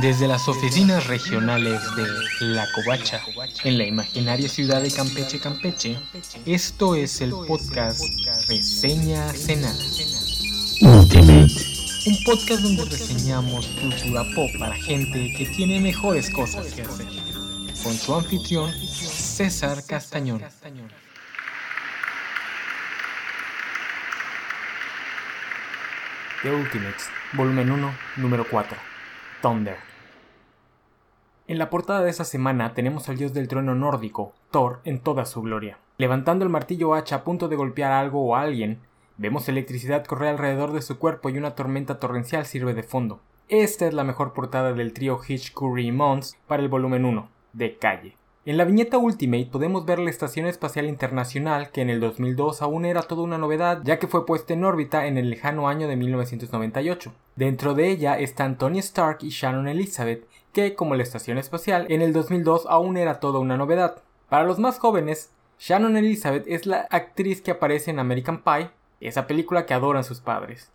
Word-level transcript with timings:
Desde 0.00 0.28
las 0.28 0.46
oficinas 0.46 1.06
regionales 1.08 1.82
de 1.96 2.06
La 2.46 2.70
Covacha, 2.72 3.20
en 3.64 3.78
la 3.78 3.84
imaginaria 3.84 4.48
ciudad 4.48 4.80
de 4.80 4.92
Campeche, 4.92 5.40
Campeche, 5.40 5.98
esto 6.46 6.94
es 6.94 7.20
el 7.20 7.30
podcast 7.30 8.00
Reseña 8.48 9.32
Cenada. 9.32 9.74
Un 10.82 12.24
podcast 12.24 12.62
donde 12.62 12.84
reseñamos 12.84 13.66
cultura 13.66 14.24
pop 14.36 14.48
para 14.60 14.74
gente 14.76 15.34
que 15.36 15.46
tiene 15.46 15.80
mejores 15.80 16.30
cosas 16.30 16.66
que 16.72 16.82
hacer. 16.82 17.06
Con 17.82 17.94
su 17.94 18.14
anfitrión, 18.14 18.72
César 18.72 19.84
Castañón. 19.84 20.42
The 26.42 26.50
Ultimates, 26.50 27.10
volumen 27.32 27.70
1, 27.72 27.94
número 28.16 28.46
4. 28.48 28.97
Thunder. 29.40 29.76
En 31.46 31.58
la 31.58 31.70
portada 31.70 32.02
de 32.02 32.10
esa 32.10 32.24
semana 32.24 32.74
tenemos 32.74 33.08
al 33.08 33.16
dios 33.16 33.32
del 33.32 33.46
trueno 33.46 33.74
nórdico, 33.74 34.32
Thor, 34.50 34.80
en 34.84 34.98
toda 34.98 35.24
su 35.24 35.42
gloria. 35.42 35.78
Levantando 35.96 36.44
el 36.44 36.50
martillo 36.50 36.94
hacha 36.94 37.16
a 37.16 37.24
punto 37.24 37.48
de 37.48 37.56
golpear 37.56 37.92
algo 37.92 38.24
o 38.24 38.34
a 38.34 38.40
alguien, 38.40 38.80
vemos 39.16 39.48
electricidad 39.48 40.04
correr 40.04 40.30
alrededor 40.30 40.72
de 40.72 40.82
su 40.82 40.98
cuerpo 40.98 41.30
y 41.30 41.38
una 41.38 41.54
tormenta 41.54 42.00
torrencial 42.00 42.46
sirve 42.46 42.74
de 42.74 42.82
fondo. 42.82 43.20
Esta 43.48 43.86
es 43.86 43.94
la 43.94 44.04
mejor 44.04 44.32
portada 44.32 44.72
del 44.72 44.92
trío 44.92 45.20
Hitch, 45.26 45.54
Curry 45.54 45.86
y 45.86 45.92
Mons 45.92 46.36
para 46.46 46.62
el 46.62 46.68
volumen 46.68 47.04
1, 47.04 47.28
de 47.52 47.76
calle. 47.76 48.16
En 48.48 48.56
la 48.56 48.64
viñeta 48.64 48.96
Ultimate 48.96 49.50
podemos 49.52 49.84
ver 49.84 49.98
la 49.98 50.08
Estación 50.08 50.46
Espacial 50.46 50.86
Internacional, 50.86 51.70
que 51.70 51.82
en 51.82 51.90
el 51.90 52.00
2002 52.00 52.62
aún 52.62 52.86
era 52.86 53.02
toda 53.02 53.20
una 53.20 53.36
novedad, 53.36 53.82
ya 53.84 53.98
que 53.98 54.06
fue 54.06 54.24
puesta 54.24 54.54
en 54.54 54.64
órbita 54.64 55.04
en 55.04 55.18
el 55.18 55.28
lejano 55.28 55.68
año 55.68 55.86
de 55.86 55.96
1998. 55.96 57.12
Dentro 57.36 57.74
de 57.74 57.90
ella 57.90 58.18
están 58.18 58.56
Tony 58.56 58.78
Stark 58.78 59.18
y 59.20 59.28
Shannon 59.28 59.68
Elizabeth, 59.68 60.26
que, 60.54 60.74
como 60.74 60.94
la 60.94 61.02
Estación 61.02 61.36
Espacial, 61.36 61.84
en 61.90 62.00
el 62.00 62.14
2002 62.14 62.64
aún 62.70 62.96
era 62.96 63.20
toda 63.20 63.38
una 63.38 63.58
novedad. 63.58 64.02
Para 64.30 64.44
los 64.44 64.58
más 64.58 64.78
jóvenes, 64.78 65.30
Shannon 65.58 65.98
Elizabeth 65.98 66.44
es 66.46 66.64
la 66.64 66.86
actriz 66.88 67.42
que 67.42 67.50
aparece 67.50 67.90
en 67.90 67.98
American 67.98 68.42
Pie, 68.42 68.70
esa 69.00 69.26
película 69.26 69.66
que 69.66 69.74
adoran 69.74 70.04
sus 70.04 70.20
padres. 70.20 70.72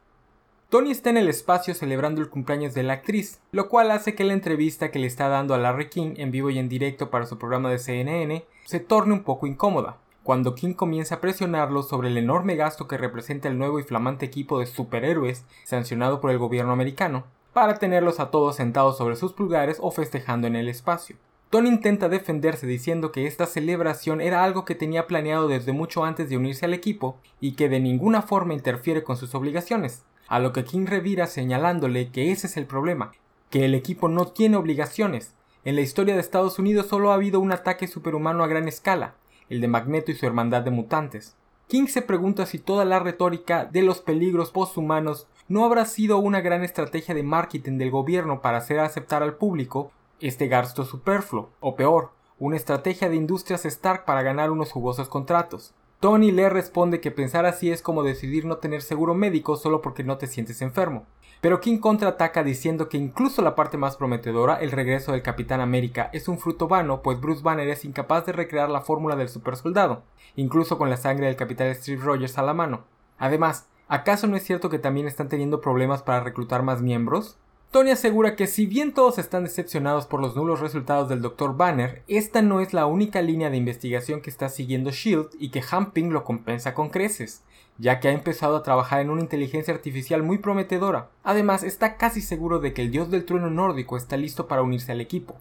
Tony 0.74 0.90
está 0.90 1.12
en 1.12 1.18
el 1.18 1.30
espacio 1.30 1.76
celebrando 1.76 2.20
el 2.20 2.32
cumpleaños 2.32 2.74
de 2.74 2.82
la 2.82 2.94
actriz, 2.94 3.40
lo 3.52 3.70
cual 3.70 3.92
hace 3.92 4.16
que 4.16 4.24
la 4.24 4.34
entrevista 4.34 4.90
que 4.90 4.98
le 4.98 5.06
está 5.06 5.28
dando 5.28 5.54
a 5.54 5.60
Larry 5.60 5.88
King 5.88 6.16
en 6.18 6.32
vivo 6.32 6.50
y 6.50 6.58
en 6.58 6.68
directo 6.68 7.12
para 7.12 7.28
su 7.28 7.38
programa 7.38 7.70
de 7.70 7.78
CNN 7.78 8.44
se 8.66 8.80
torne 8.80 9.14
un 9.14 9.22
poco 9.22 9.46
incómoda, 9.46 9.98
cuando 10.24 10.56
King 10.56 10.74
comienza 10.74 11.14
a 11.14 11.22
presionarlo 11.22 11.84
sobre 11.84 12.08
el 12.08 12.18
enorme 12.18 12.56
gasto 12.56 12.88
que 12.88 12.98
representa 12.98 13.48
el 13.50 13.60
nuevo 13.60 13.78
y 13.78 13.84
flamante 13.84 14.26
equipo 14.26 14.58
de 14.58 14.66
superhéroes 14.66 15.46
sancionado 15.64 16.20
por 16.20 16.32
el 16.32 16.40
gobierno 16.40 16.72
americano, 16.72 17.26
para 17.54 17.78
tenerlos 17.78 18.20
a 18.20 18.32
todos 18.32 18.56
sentados 18.56 18.98
sobre 18.98 19.16
sus 19.16 19.34
pulgares 19.34 19.78
o 19.80 19.92
festejando 19.92 20.48
en 20.48 20.56
el 20.56 20.70
espacio. 20.70 21.18
Tony 21.52 21.70
intenta 21.70 22.10
defenderse 22.10 22.66
diciendo 22.66 23.12
que 23.12 23.28
esta 23.28 23.46
celebración 23.46 24.22
era 24.22 24.44
algo 24.44 24.66
que 24.66 24.74
tenía 24.74 25.06
planeado 25.06 25.48
desde 25.48 25.72
mucho 25.72 26.04
antes 26.04 26.32
de 26.32 26.38
unirse 26.38 26.66
al 26.66 26.74
equipo 26.74 27.18
y 27.40 27.52
que 27.52 27.70
de 27.70 27.80
ninguna 27.80 28.24
forma 28.24 28.56
interfiere 28.56 29.04
con 29.04 29.18
sus 29.18 29.36
obligaciones, 29.36 30.04
a 30.34 30.40
lo 30.40 30.52
que 30.52 30.64
King 30.64 30.88
revira 30.88 31.28
señalándole 31.28 32.10
que 32.10 32.32
ese 32.32 32.48
es 32.48 32.58
el 32.58 32.66
problema, 32.66 33.12
que 33.52 33.66
el 33.66 33.76
equipo 33.76 34.10
no 34.10 34.30
tiene 34.30 34.58
obligaciones. 34.58 35.36
En 35.64 35.76
la 35.76 35.82
historia 35.82 36.16
de 36.16 36.22
Estados 36.22 36.58
Unidos 36.58 36.88
solo 36.88 37.12
ha 37.12 37.14
habido 37.14 37.40
un 37.40 37.52
ataque 37.52 37.86
superhumano 37.86 38.44
a 38.44 38.48
gran 38.48 38.68
escala, 38.68 39.14
el 39.48 39.62
de 39.62 39.68
Magneto 39.68 40.10
y 40.10 40.16
su 40.16 40.26
hermandad 40.26 40.64
de 40.64 40.72
mutantes. 40.72 41.36
King 41.68 41.86
se 41.86 42.02
pregunta 42.02 42.48
si 42.48 42.58
toda 42.58 42.84
la 42.84 42.98
retórica 42.98 43.66
de 43.66 43.84
los 43.84 44.02
peligros 44.02 44.50
posthumanos 44.50 45.28
no 45.48 45.66
habrá 45.66 45.86
sido 45.86 46.18
una 46.18 46.42
gran 46.42 46.64
estrategia 46.64 47.14
de 47.14 47.22
marketing 47.22 47.78
del 47.78 47.92
gobierno 47.92 48.42
para 48.42 48.58
hacer 48.58 48.80
aceptar 48.80 49.22
al 49.22 49.36
público 49.36 49.92
este 50.20 50.48
gasto 50.48 50.84
superfluo, 50.84 51.52
o 51.60 51.76
peor, 51.76 52.10
una 52.40 52.56
estrategia 52.56 53.08
de 53.08 53.18
industrias 53.18 53.66
Stark 53.66 54.04
para 54.06 54.24
ganar 54.24 54.50
unos 54.50 54.72
jugosos 54.72 55.10
contratos. 55.10 55.76
Tony 56.04 56.34
le 56.34 56.50
responde 56.50 57.00
que 57.00 57.12
pensar 57.12 57.46
así 57.46 57.72
es 57.72 57.82
como 57.82 58.04
decidir 58.04 58.44
no 58.44 58.58
tener 58.58 58.82
seguro 58.82 59.14
médico 59.14 59.56
solo 59.56 59.82
porque 59.82 60.04
no 60.04 60.18
te 60.18 60.28
sientes 60.28 60.62
enfermo. 60.62 61.06
Pero 61.40 61.62
King 61.62 61.78
contraataca 61.78 62.44
diciendo 62.44 62.90
que 62.90 62.98
incluso 62.98 63.42
la 63.42 63.56
parte 63.56 63.78
más 63.78 63.96
prometedora, 63.96 64.56
el 64.56 64.72
regreso 64.72 65.14
del 65.14 65.22
Capitán 65.22 65.62
América, 65.62 66.10
es 66.12 66.28
un 66.28 66.40
fruto 66.40 66.68
vano, 66.68 67.02
pues 67.02 67.22
Bruce 67.22 67.42
Banner 67.42 67.70
es 67.70 67.86
incapaz 67.86 68.26
de 68.26 68.34
recrear 68.34 68.70
la 68.70 68.82
fórmula 68.82 69.16
del 69.16 69.30
supersoldado, 69.30 70.04
incluso 70.36 70.78
con 70.78 70.90
la 70.90 70.98
sangre 70.98 71.28
del 71.28 71.38
Capitán 71.38 71.74
Steve 71.74 72.04
Rogers 72.04 72.38
a 72.38 72.44
la 72.44 72.54
mano. 72.54 72.84
Además, 73.18 73.70
¿acaso 73.88 74.28
no 74.28 74.36
es 74.36 74.44
cierto 74.44 74.70
que 74.70 74.80
también 74.80 75.08
están 75.08 75.30
teniendo 75.30 75.62
problemas 75.62 76.04
para 76.04 76.20
reclutar 76.20 76.64
más 76.64 76.82
miembros? 76.82 77.38
Tony 77.74 77.90
asegura 77.90 78.36
que 78.36 78.46
si 78.46 78.68
bien 78.68 78.94
todos 78.94 79.18
están 79.18 79.46
decepcionados 79.46 80.06
por 80.06 80.22
los 80.22 80.36
nulos 80.36 80.60
resultados 80.60 81.10
del 81.10 81.24
Dr. 81.24 81.58
Banner, 81.58 82.04
esta 82.08 82.44
no 82.44 82.62
es 82.62 82.72
la 82.72 82.86
única 82.86 83.24
línea 83.24 83.50
de 83.50 83.58
investigación 83.58 84.22
que 84.22 84.30
está 84.30 84.48
siguiendo 84.48 84.92
Shield 84.92 85.30
y 85.40 85.50
que 85.50 85.64
Hamping 85.68 86.14
lo 86.14 86.24
compensa 86.24 86.76
con 86.76 86.90
creces, 86.90 87.42
ya 87.80 88.00
que 88.00 88.10
ha 88.10 88.12
empezado 88.12 88.58
a 88.58 88.62
trabajar 88.62 89.02
en 89.02 89.10
una 89.10 89.24
inteligencia 89.24 89.74
artificial 89.74 90.22
muy 90.22 90.38
prometedora. 90.38 91.10
Además, 91.24 91.64
está 91.64 91.98
casi 91.98 92.22
seguro 92.22 92.60
de 92.60 92.74
que 92.74 92.84
el 92.84 92.92
dios 92.92 93.10
del 93.10 93.26
trueno 93.26 93.50
nórdico 93.50 93.98
está 93.98 94.18
listo 94.18 94.48
para 94.48 94.62
unirse 94.62 94.92
al 94.92 95.02
equipo. 95.02 95.38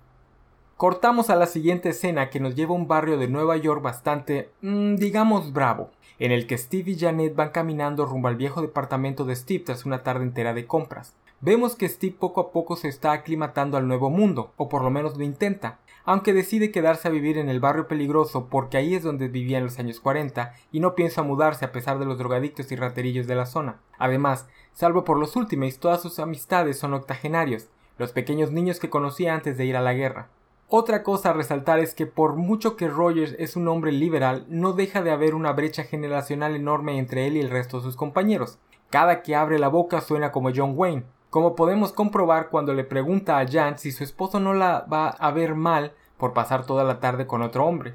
Cortamos 0.79 1.29
a 1.29 1.37
la 1.37 1.45
siguiente 1.45 1.91
escena 1.91 2.31
que 2.31 2.41
nos 2.41 2.55
lleva 2.55 2.71
a 2.71 2.79
un 2.79 2.89
barrio 2.89 3.19
de 3.19 3.29
Nueva 3.29 3.59
York 3.59 3.83
bastante, 3.83 4.49
mmm, 4.63 4.95
digamos, 4.95 5.53
bravo, 5.53 5.91
en 6.19 6.33
el 6.33 6.47
que 6.47 6.57
Steve 6.57 6.93
y 6.93 6.99
Janet 6.99 7.35
van 7.37 7.51
caminando 7.51 8.07
rumbo 8.07 8.29
al 8.29 8.37
viejo 8.37 8.63
departamento 8.63 9.27
de 9.27 9.37
Steve 9.37 9.65
tras 9.67 9.85
una 9.85 10.03
tarde 10.03 10.25
entera 10.25 10.55
de 10.55 10.67
compras. 10.67 11.15
Vemos 11.45 11.75
que 11.75 11.89
Steve 11.89 12.15
poco 12.17 12.41
a 12.41 12.53
poco 12.53 12.77
se 12.77 12.87
está 12.87 13.11
aclimatando 13.11 13.77
al 13.77 13.89
nuevo 13.89 14.11
mundo, 14.11 14.53
o 14.57 14.69
por 14.69 14.85
lo 14.85 14.91
menos 14.91 15.17
lo 15.17 15.25
intenta, 15.25 15.81
aunque 16.05 16.33
decide 16.33 16.71
quedarse 16.71 17.09
a 17.09 17.11
vivir 17.11 17.37
en 17.37 17.49
el 17.49 17.59
barrio 17.59 17.89
peligroso 17.89 18.47
porque 18.49 18.77
ahí 18.77 18.95
es 18.95 19.03
donde 19.03 19.27
vivía 19.27 19.59
en 19.59 19.65
los 19.65 19.81
años 19.81 19.99
40 19.99 20.55
y 20.71 20.79
no 20.79 20.95
piensa 20.95 21.25
mudarse 21.25 21.65
a 21.65 21.73
pesar 21.73 21.99
de 21.99 22.05
los 22.05 22.17
drogadictos 22.17 22.71
y 22.71 22.77
raterillos 22.77 23.27
de 23.27 23.35
la 23.35 23.47
zona. 23.47 23.81
Además, 23.99 24.47
salvo 24.73 25.03
por 25.03 25.19
los 25.19 25.35
últimos, 25.35 25.81
todas 25.81 26.01
sus 26.01 26.21
amistades 26.21 26.79
son 26.79 26.95
octogenarios, 26.95 27.71
los 27.99 28.13
pequeños 28.13 28.53
niños 28.53 28.79
que 28.79 28.89
conocía 28.89 29.35
antes 29.35 29.59
de 29.59 29.65
ir 29.65 29.77
a 29.77 29.83
la 29.83 29.95
guerra. 29.95 30.29
Otra 30.69 31.03
cosa 31.03 31.31
a 31.31 31.33
resaltar 31.33 31.81
es 31.81 31.93
que 31.93 32.07
por 32.07 32.37
mucho 32.37 32.77
que 32.77 32.87
Rogers 32.87 33.35
es 33.41 33.57
un 33.57 33.67
hombre 33.67 33.91
liberal, 33.91 34.47
no 34.49 34.75
deja 34.75 35.03
de 35.03 35.11
haber 35.11 35.35
una 35.35 35.51
brecha 35.51 35.83
generacional 35.83 36.55
enorme 36.55 36.99
entre 36.99 37.27
él 37.27 37.37
y 37.37 37.41
el 37.41 37.51
resto 37.51 37.79
de 37.79 37.83
sus 37.83 37.97
compañeros. 37.97 38.61
Cada 38.91 39.23
que 39.23 39.35
abre 39.35 39.59
la 39.59 39.67
boca 39.67 40.01
suena 40.01 40.31
como 40.31 40.51
John 40.55 40.75
Wayne, 40.77 41.05
como 41.33 41.57
podemos 41.57 41.95
comprobar 41.95 42.51
cuando 42.51 42.75
le 42.75 42.85
pregunta 42.85 43.39
a 43.39 43.49
Jan 43.49 43.79
si 43.79 43.91
su 43.91 44.05
esposo 44.05 44.39
no 44.39 44.53
la 44.53 44.81
va 44.93 45.09
a 45.09 45.31
ver 45.31 45.55
mal 45.55 45.93
por 46.19 46.35
pasar 46.35 46.67
toda 46.67 46.85
la 46.85 47.01
tarde 47.01 47.27
con 47.27 47.41
otro 47.41 47.65
hombre. 47.65 47.95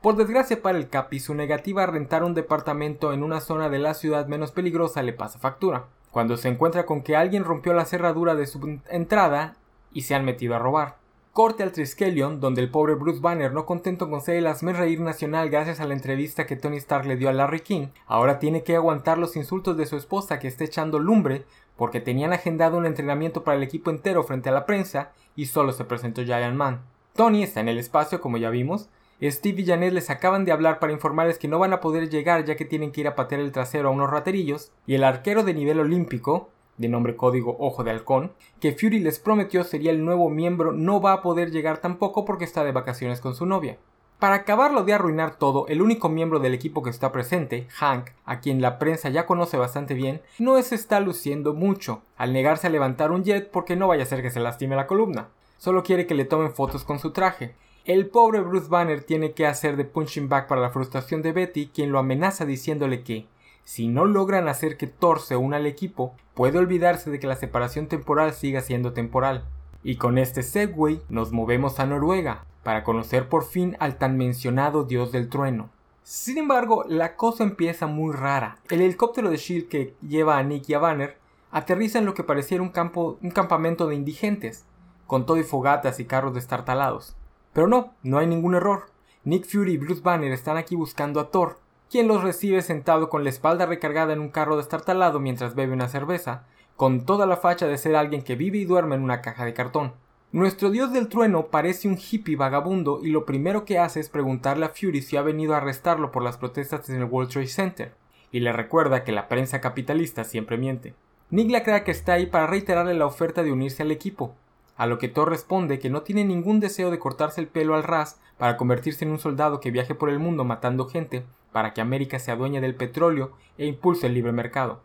Por 0.00 0.14
desgracia 0.14 0.62
para 0.62 0.78
el 0.78 0.88
Capi, 0.88 1.18
su 1.18 1.34
negativa 1.34 1.82
a 1.82 1.86
rentar 1.86 2.22
un 2.22 2.32
departamento 2.32 3.12
en 3.12 3.24
una 3.24 3.40
zona 3.40 3.68
de 3.68 3.80
la 3.80 3.94
ciudad 3.94 4.28
menos 4.28 4.52
peligrosa 4.52 5.02
le 5.02 5.12
pasa 5.12 5.40
factura, 5.40 5.86
cuando 6.12 6.36
se 6.36 6.48
encuentra 6.48 6.86
con 6.86 7.02
que 7.02 7.16
alguien 7.16 7.42
rompió 7.42 7.74
la 7.74 7.86
cerradura 7.86 8.36
de 8.36 8.46
su 8.46 8.78
entrada 8.88 9.56
y 9.92 10.02
se 10.02 10.14
han 10.14 10.24
metido 10.24 10.54
a 10.54 10.60
robar. 10.60 10.98
Corte 11.32 11.64
al 11.64 11.72
Triskelion, 11.72 12.38
donde 12.38 12.62
el 12.62 12.70
pobre 12.70 12.94
Bruce 12.94 13.20
Banner, 13.20 13.52
no 13.52 13.66
contento 13.66 14.08
con 14.08 14.22
ser 14.22 14.36
el 14.36 14.76
reír 14.76 15.00
nacional 15.00 15.50
gracias 15.50 15.80
a 15.80 15.86
la 15.86 15.92
entrevista 15.92 16.46
que 16.46 16.54
Tony 16.54 16.76
Stark 16.76 17.04
le 17.04 17.16
dio 17.16 17.28
a 17.28 17.32
Larry 17.32 17.60
King, 17.60 17.88
ahora 18.06 18.38
tiene 18.38 18.62
que 18.62 18.76
aguantar 18.76 19.18
los 19.18 19.36
insultos 19.36 19.76
de 19.76 19.86
su 19.86 19.96
esposa 19.96 20.38
que 20.38 20.46
está 20.46 20.62
echando 20.62 21.00
lumbre 21.00 21.44
porque 21.76 22.00
tenían 22.00 22.32
agendado 22.32 22.78
un 22.78 22.86
entrenamiento 22.86 23.44
para 23.44 23.56
el 23.56 23.62
equipo 23.62 23.90
entero 23.90 24.24
frente 24.24 24.48
a 24.48 24.52
la 24.52 24.66
prensa 24.66 25.12
y 25.34 25.46
solo 25.46 25.72
se 25.72 25.84
presentó 25.84 26.22
Giant 26.24 26.56
Man. 26.56 26.82
Tony 27.14 27.42
está 27.42 27.60
en 27.60 27.68
el 27.68 27.78
espacio, 27.78 28.20
como 28.20 28.36
ya 28.36 28.50
vimos. 28.50 28.88
Steve 29.22 29.62
y 29.62 29.66
Janet 29.66 29.94
les 29.94 30.10
acaban 30.10 30.44
de 30.44 30.52
hablar 30.52 30.78
para 30.78 30.92
informarles 30.92 31.38
que 31.38 31.48
no 31.48 31.58
van 31.58 31.72
a 31.72 31.80
poder 31.80 32.10
llegar 32.10 32.44
ya 32.44 32.56
que 32.56 32.66
tienen 32.66 32.92
que 32.92 33.00
ir 33.00 33.08
a 33.08 33.14
patear 33.14 33.40
el 33.40 33.52
trasero 33.52 33.88
a 33.88 33.92
unos 33.92 34.10
raterillos. 34.10 34.72
Y 34.86 34.94
el 34.94 35.04
arquero 35.04 35.42
de 35.42 35.54
nivel 35.54 35.80
olímpico, 35.80 36.50
de 36.76 36.88
nombre 36.88 37.16
código 37.16 37.56
Ojo 37.58 37.84
de 37.84 37.90
Halcón, 37.90 38.32
que 38.60 38.72
Fury 38.72 39.00
les 39.00 39.18
prometió 39.18 39.64
sería 39.64 39.90
el 39.90 40.04
nuevo 40.04 40.28
miembro, 40.28 40.72
no 40.72 41.00
va 41.00 41.12
a 41.12 41.22
poder 41.22 41.50
llegar 41.50 41.78
tampoco 41.78 42.26
porque 42.26 42.44
está 42.44 42.64
de 42.64 42.72
vacaciones 42.72 43.20
con 43.20 43.34
su 43.34 43.46
novia. 43.46 43.78
Para 44.18 44.36
acabarlo 44.36 44.82
de 44.82 44.94
arruinar 44.94 45.36
todo, 45.36 45.66
el 45.68 45.82
único 45.82 46.08
miembro 46.08 46.38
del 46.38 46.54
equipo 46.54 46.82
que 46.82 46.88
está 46.88 47.12
presente, 47.12 47.68
Hank, 47.68 48.12
a 48.24 48.40
quien 48.40 48.62
la 48.62 48.78
prensa 48.78 49.10
ya 49.10 49.26
conoce 49.26 49.58
bastante 49.58 49.92
bien, 49.92 50.22
no 50.38 50.60
se 50.62 50.74
está 50.74 51.00
luciendo 51.00 51.52
mucho, 51.52 52.00
al 52.16 52.32
negarse 52.32 52.66
a 52.66 52.70
levantar 52.70 53.10
un 53.10 53.24
jet 53.24 53.50
porque 53.50 53.76
no 53.76 53.88
vaya 53.88 54.04
a 54.04 54.06
ser 54.06 54.22
que 54.22 54.30
se 54.30 54.40
lastime 54.40 54.74
la 54.74 54.86
columna. 54.86 55.28
Solo 55.58 55.82
quiere 55.82 56.06
que 56.06 56.14
le 56.14 56.24
tomen 56.24 56.54
fotos 56.54 56.82
con 56.82 56.98
su 56.98 57.10
traje. 57.10 57.54
El 57.84 58.06
pobre 58.06 58.40
Bruce 58.40 58.68
Banner 58.70 59.04
tiene 59.04 59.32
que 59.32 59.46
hacer 59.46 59.76
de 59.76 59.84
punching 59.84 60.30
back 60.30 60.48
para 60.48 60.62
la 60.62 60.70
frustración 60.70 61.20
de 61.20 61.32
Betty, 61.32 61.66
quien 61.66 61.92
lo 61.92 61.98
amenaza 61.98 62.46
diciéndole 62.46 63.02
que, 63.02 63.26
si 63.64 63.86
no 63.86 64.06
logran 64.06 64.48
hacer 64.48 64.78
que 64.78 64.86
Thor 64.86 65.20
se 65.20 65.36
una 65.36 65.58
al 65.58 65.66
equipo, 65.66 66.14
puede 66.32 66.56
olvidarse 66.56 67.10
de 67.10 67.18
que 67.18 67.26
la 67.26 67.36
separación 67.36 67.86
temporal 67.86 68.32
siga 68.32 68.62
siendo 68.62 68.94
temporal. 68.94 69.44
Y 69.82 69.96
con 69.96 70.16
este 70.16 70.42
segue 70.42 71.00
nos 71.10 71.32
movemos 71.32 71.80
a 71.80 71.86
Noruega, 71.86 72.46
para 72.66 72.82
conocer 72.82 73.28
por 73.28 73.44
fin 73.44 73.76
al 73.78 73.96
tan 73.96 74.16
mencionado 74.16 74.82
dios 74.82 75.12
del 75.12 75.28
trueno. 75.28 75.70
Sin 76.02 76.36
embargo, 76.36 76.84
la 76.88 77.14
cosa 77.14 77.44
empieza 77.44 77.86
muy 77.86 78.12
rara. 78.12 78.58
El 78.68 78.80
helicóptero 78.80 79.30
de 79.30 79.36
Shield 79.36 79.68
que 79.68 79.94
lleva 80.02 80.36
a 80.36 80.42
Nick 80.42 80.68
y 80.68 80.74
a 80.74 80.80
Banner 80.80 81.16
aterriza 81.52 82.00
en 82.00 82.06
lo 82.06 82.14
que 82.14 82.24
pareciera 82.24 82.64
un, 82.64 82.70
campo, 82.70 83.18
un 83.22 83.30
campamento 83.30 83.86
de 83.86 83.94
indigentes. 83.94 84.64
con 85.06 85.26
todo 85.26 85.36
y 85.36 85.44
fogatas 85.44 86.00
y 86.00 86.06
carros 86.06 86.34
destartalados. 86.34 87.14
Pero 87.52 87.68
no, 87.68 87.94
no 88.02 88.18
hay 88.18 88.26
ningún 88.26 88.56
error. 88.56 88.86
Nick 89.22 89.46
Fury 89.46 89.74
y 89.74 89.78
Bruce 89.78 90.02
Banner 90.02 90.32
están 90.32 90.56
aquí 90.56 90.74
buscando 90.74 91.20
a 91.20 91.30
Thor, 91.30 91.60
quien 91.88 92.08
los 92.08 92.24
recibe 92.24 92.62
sentado 92.62 93.08
con 93.08 93.22
la 93.22 93.30
espalda 93.30 93.66
recargada 93.66 94.12
en 94.12 94.18
un 94.18 94.30
carro 94.30 94.56
destartalado 94.56 95.20
mientras 95.20 95.54
bebe 95.54 95.72
una 95.72 95.86
cerveza, 95.86 96.46
con 96.74 97.06
toda 97.06 97.26
la 97.26 97.36
facha 97.36 97.68
de 97.68 97.78
ser 97.78 97.94
alguien 97.94 98.22
que 98.22 98.34
vive 98.34 98.58
y 98.58 98.64
duerme 98.64 98.96
en 98.96 99.04
una 99.04 99.20
caja 99.20 99.44
de 99.44 99.54
cartón. 99.54 99.92
Nuestro 100.32 100.70
dios 100.70 100.92
del 100.92 101.08
trueno 101.08 101.46
parece 101.46 101.86
un 101.86 101.96
hippie 101.96 102.36
vagabundo 102.36 103.00
y 103.02 103.10
lo 103.10 103.24
primero 103.24 103.64
que 103.64 103.78
hace 103.78 104.00
es 104.00 104.08
preguntarle 104.08 104.66
a 104.66 104.70
Fury 104.70 105.00
si 105.00 105.16
ha 105.16 105.22
venido 105.22 105.54
a 105.54 105.58
arrestarlo 105.58 106.10
por 106.10 106.24
las 106.24 106.36
protestas 106.36 106.90
en 106.90 106.96
el 106.96 107.04
World 107.04 107.30
Trade 107.30 107.46
Center, 107.46 107.94
y 108.32 108.40
le 108.40 108.52
recuerda 108.52 109.04
que 109.04 109.12
la 109.12 109.28
prensa 109.28 109.60
capitalista 109.60 110.24
siempre 110.24 110.58
miente. 110.58 110.94
Nick 111.30 111.50
le 111.50 111.62
crea 111.62 111.84
que 111.84 111.92
está 111.92 112.14
ahí 112.14 112.26
para 112.26 112.48
reiterarle 112.48 112.94
la 112.94 113.06
oferta 113.06 113.44
de 113.44 113.52
unirse 113.52 113.84
al 113.84 113.92
equipo, 113.92 114.34
a 114.76 114.86
lo 114.86 114.98
que 114.98 115.08
Thor 115.08 115.30
responde 115.30 115.78
que 115.78 115.90
no 115.90 116.02
tiene 116.02 116.24
ningún 116.24 116.58
deseo 116.58 116.90
de 116.90 116.98
cortarse 116.98 117.40
el 117.40 117.46
pelo 117.46 117.76
al 117.76 117.84
ras 117.84 118.20
para 118.36 118.56
convertirse 118.56 119.04
en 119.04 119.12
un 119.12 119.20
soldado 119.20 119.60
que 119.60 119.70
viaje 119.70 119.94
por 119.94 120.10
el 120.10 120.18
mundo 120.18 120.44
matando 120.44 120.86
gente 120.86 121.24
para 121.52 121.72
que 121.72 121.80
América 121.80 122.18
sea 122.18 122.36
dueña 122.36 122.60
del 122.60 122.74
petróleo 122.74 123.30
e 123.56 123.66
impulse 123.66 124.08
el 124.08 124.14
libre 124.14 124.32
mercado. 124.32 124.82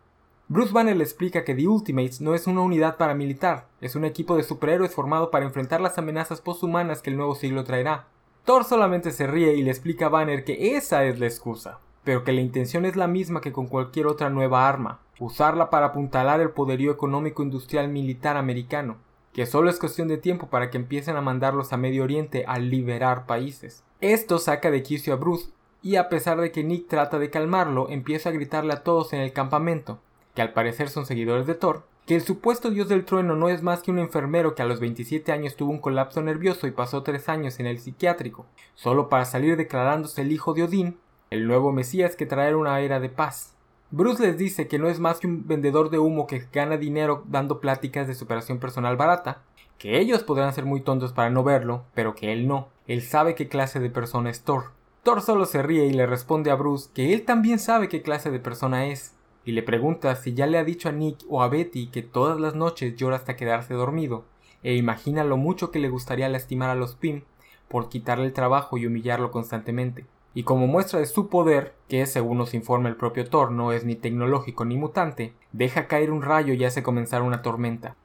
Bruce 0.53 0.74
Banner 0.74 0.98
le 0.98 1.06
explica 1.06 1.45
que 1.45 1.56
The 1.56 1.65
Ultimates 1.65 2.19
no 2.19 2.36
es 2.36 2.45
una 2.45 2.59
unidad 2.59 2.98
paramilitar, 2.98 3.68
es 3.80 3.95
un 3.95 4.03
equipo 4.03 4.36
de 4.36 4.44
superhéroes 4.44 4.94
formado 4.94 5.31
para 5.31 5.45
enfrentar 5.45 5.80
las 5.80 5.98
amenazas 5.98 6.42
posthumanas 6.42 7.01
que 7.01 7.09
el 7.09 7.15
nuevo 7.15 7.36
siglo 7.36 7.63
traerá. 7.63 8.07
Thor 8.44 8.65
solamente 8.65 9.12
se 9.12 9.27
ríe 9.27 9.53
y 9.53 9.63
le 9.63 9.71
explica 9.71 10.07
a 10.07 10.09
Banner 10.09 10.44
que 10.44 10.75
esa 10.75 11.06
es 11.06 11.21
la 11.21 11.27
excusa, 11.27 11.80
pero 12.03 12.25
que 12.25 12.33
la 12.33 12.42
intención 12.42 12.83
es 12.83 12.98
la 12.98 13.07
misma 13.07 13.39
que 13.39 13.53
con 13.53 13.68
cualquier 13.68 14.07
otra 14.07 14.30
nueva 14.30 14.68
arma, 14.68 15.00
usarla 15.21 15.69
para 15.69 15.86
apuntalar 15.86 16.42
el 16.42 16.50
poderío 16.50 16.92
económico 16.92 17.44
industrial 17.44 17.88
militar 17.88 18.36
americano, 18.36 18.98
que 19.31 19.45
solo 19.45 19.69
es 19.69 19.80
cuestión 19.80 20.09
de 20.09 20.18
tiempo 20.18 20.48
para 20.48 20.69
que 20.69 20.75
empiecen 20.75 21.15
a 21.15 21.21
mandarlos 21.21 21.71
a 21.71 21.77
Medio 21.77 22.03
Oriente 22.03 22.44
a 22.45 22.59
liberar 22.59 23.25
países. 23.25 23.86
Esto 24.01 24.38
saca 24.38 24.69
de 24.69 24.83
quicio 24.83 25.13
a 25.13 25.15
Bruce, 25.15 25.50
y 25.81 25.95
a 25.95 26.09
pesar 26.09 26.42
de 26.42 26.51
que 26.51 26.65
Nick 26.65 26.89
trata 26.89 27.19
de 27.19 27.30
calmarlo, 27.30 27.88
empieza 27.88 28.27
a 28.27 28.33
gritarle 28.33 28.74
a 28.74 28.83
todos 28.83 29.13
en 29.13 29.21
el 29.21 29.31
campamento, 29.31 30.00
que 30.33 30.42
al 30.42 30.54
parecer 30.54 30.89
son 30.89 31.06
seguidores 31.06 31.48
de 31.48 31.56
Thor, 31.56 31.86
que 32.06 32.16
el 32.16 32.22
supuesto 32.22 32.72
dios 32.72 32.89
del 32.89 33.06
trueno 33.06 33.36
no 33.36 33.50
es 33.50 33.62
más 33.62 33.83
que 33.83 33.92
un 33.92 34.00
enfermero 34.00 34.56
que 34.56 34.62
a 34.62 34.66
los 34.66 34.80
27 34.80 35.31
años 35.31 35.56
tuvo 35.56 35.72
un 35.72 35.80
colapso 35.80 36.22
nervioso 36.22 36.68
y 36.68 36.72
pasó 36.72 37.04
3 37.04 37.30
años 37.30 37.60
en 37.60 37.68
el 37.68 37.80
psiquiátrico, 37.80 38.45
solo 38.74 39.10
para 39.10 39.25
salir 39.25 39.57
declarándose 39.57 40.22
el 40.22 40.31
hijo 40.31 40.54
de 40.54 40.63
Odín, 40.63 40.98
el 41.30 41.48
nuevo 41.48 41.72
Mesías 41.72 42.16
que 42.16 42.25
traerá 42.25 42.57
una 42.57 42.80
era 42.81 43.00
de 43.00 43.10
paz. 43.10 43.56
Bruce 43.92 44.25
les 44.25 44.38
dice 44.38 44.68
que 44.68 44.80
no 44.80 44.88
es 44.88 45.00
más 45.00 45.19
que 45.19 45.28
un 45.28 45.48
vendedor 45.48 45.89
de 45.89 46.00
humo 46.00 46.25
que 46.25 46.48
gana 46.51 46.77
dinero 46.77 47.24
dando 47.27 47.60
pláticas 47.60 48.07
de 48.07 48.16
superación 48.16 48.57
personal 48.57 48.95
barata, 48.98 49.44
que 49.77 50.00
ellos 50.00 50.24
podrán 50.24 50.54
ser 50.54 50.66
muy 50.66 50.81
tontos 50.81 51.12
para 51.12 51.30
no 51.30 51.44
verlo, 51.44 51.84
pero 51.94 52.16
que 52.16 52.31
él 52.31 52.48
no. 52.48 52.69
Él 52.88 53.01
sabe 53.01 53.36
qué 53.36 53.48
clase 53.48 53.80
de 53.80 53.89
persona 53.89 54.30
es 54.30 54.44
Thor. 54.44 54.72
Thor 55.04 55.22
solo 55.22 55.45
se 55.45 55.63
ríe 55.63 55.86
y 55.86 55.94
le 55.94 56.06
responde 56.06 56.51
a 56.51 56.56
Bruce 56.56 56.89
que 56.94 57.13
él 57.13 57.24
también 57.24 57.60
sabe 57.60 57.89
qué 57.89 58.01
clase 58.01 58.31
de 58.31 58.39
persona 58.39 58.86
es, 58.88 59.16
y 59.46 59.54
le 59.54 59.64
pregunta 59.64 60.16
si 60.16 60.34
ya 60.34 60.48
le 60.48 60.58
ha 60.58 60.64
dicho 60.64 60.90
a 60.90 60.92
Nick 60.92 61.20
o 61.30 61.42
a 61.42 61.48
Betty 61.48 61.88
que 61.88 62.02
todas 62.02 62.40
las 62.40 62.56
noches 62.56 62.96
llora 62.96 63.16
hasta 63.16 63.36
quedarse 63.36 63.74
dormido, 63.74 64.26
e 64.64 64.76
imagina 64.76 65.24
lo 65.24 65.38
mucho 65.38 65.72
que 65.72 65.80
le 65.80 65.90
gustaría 65.90 66.30
lastimar 66.30 66.70
a 66.70 66.76
los 66.76 66.96
Pym 66.96 67.24
por 67.68 67.90
quitarle 67.90 68.26
el 68.26 68.34
trabajo 68.34 68.78
y 68.78 68.86
humillarlo 68.86 69.32
constantemente 69.32 70.06
y 70.34 70.44
como 70.44 70.68
muestra 70.68 71.00
de 71.00 71.06
su 71.06 71.28
poder, 71.28 71.74
que 71.90 72.06
según 72.06 72.38
nos 72.38 72.54
informa 72.54 72.90
el 72.90 72.96
propio 72.96 73.30
Thor 73.30 73.52
no 73.52 73.72
es 73.72 73.84
ni 73.84 73.96
tecnológico 73.96 74.64
ni 74.64 74.78
mutante, 74.78 75.34
deja 75.52 75.88
caer 75.88 76.12
un 76.12 76.22
rayo 76.22 76.54
y 76.54 76.64
hace 76.64 76.84
comenzar 76.84 77.22
una 77.22 77.42
tormenta. 77.42 77.96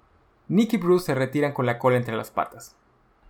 Nick 0.48 0.74
y 0.74 0.76
Bruce 0.76 1.06
se 1.06 1.14
retiran 1.14 1.52
con 1.52 1.66
la 1.66 1.78
cola 1.78 1.96
entre 1.96 2.16
las 2.16 2.30
patas. 2.30 2.76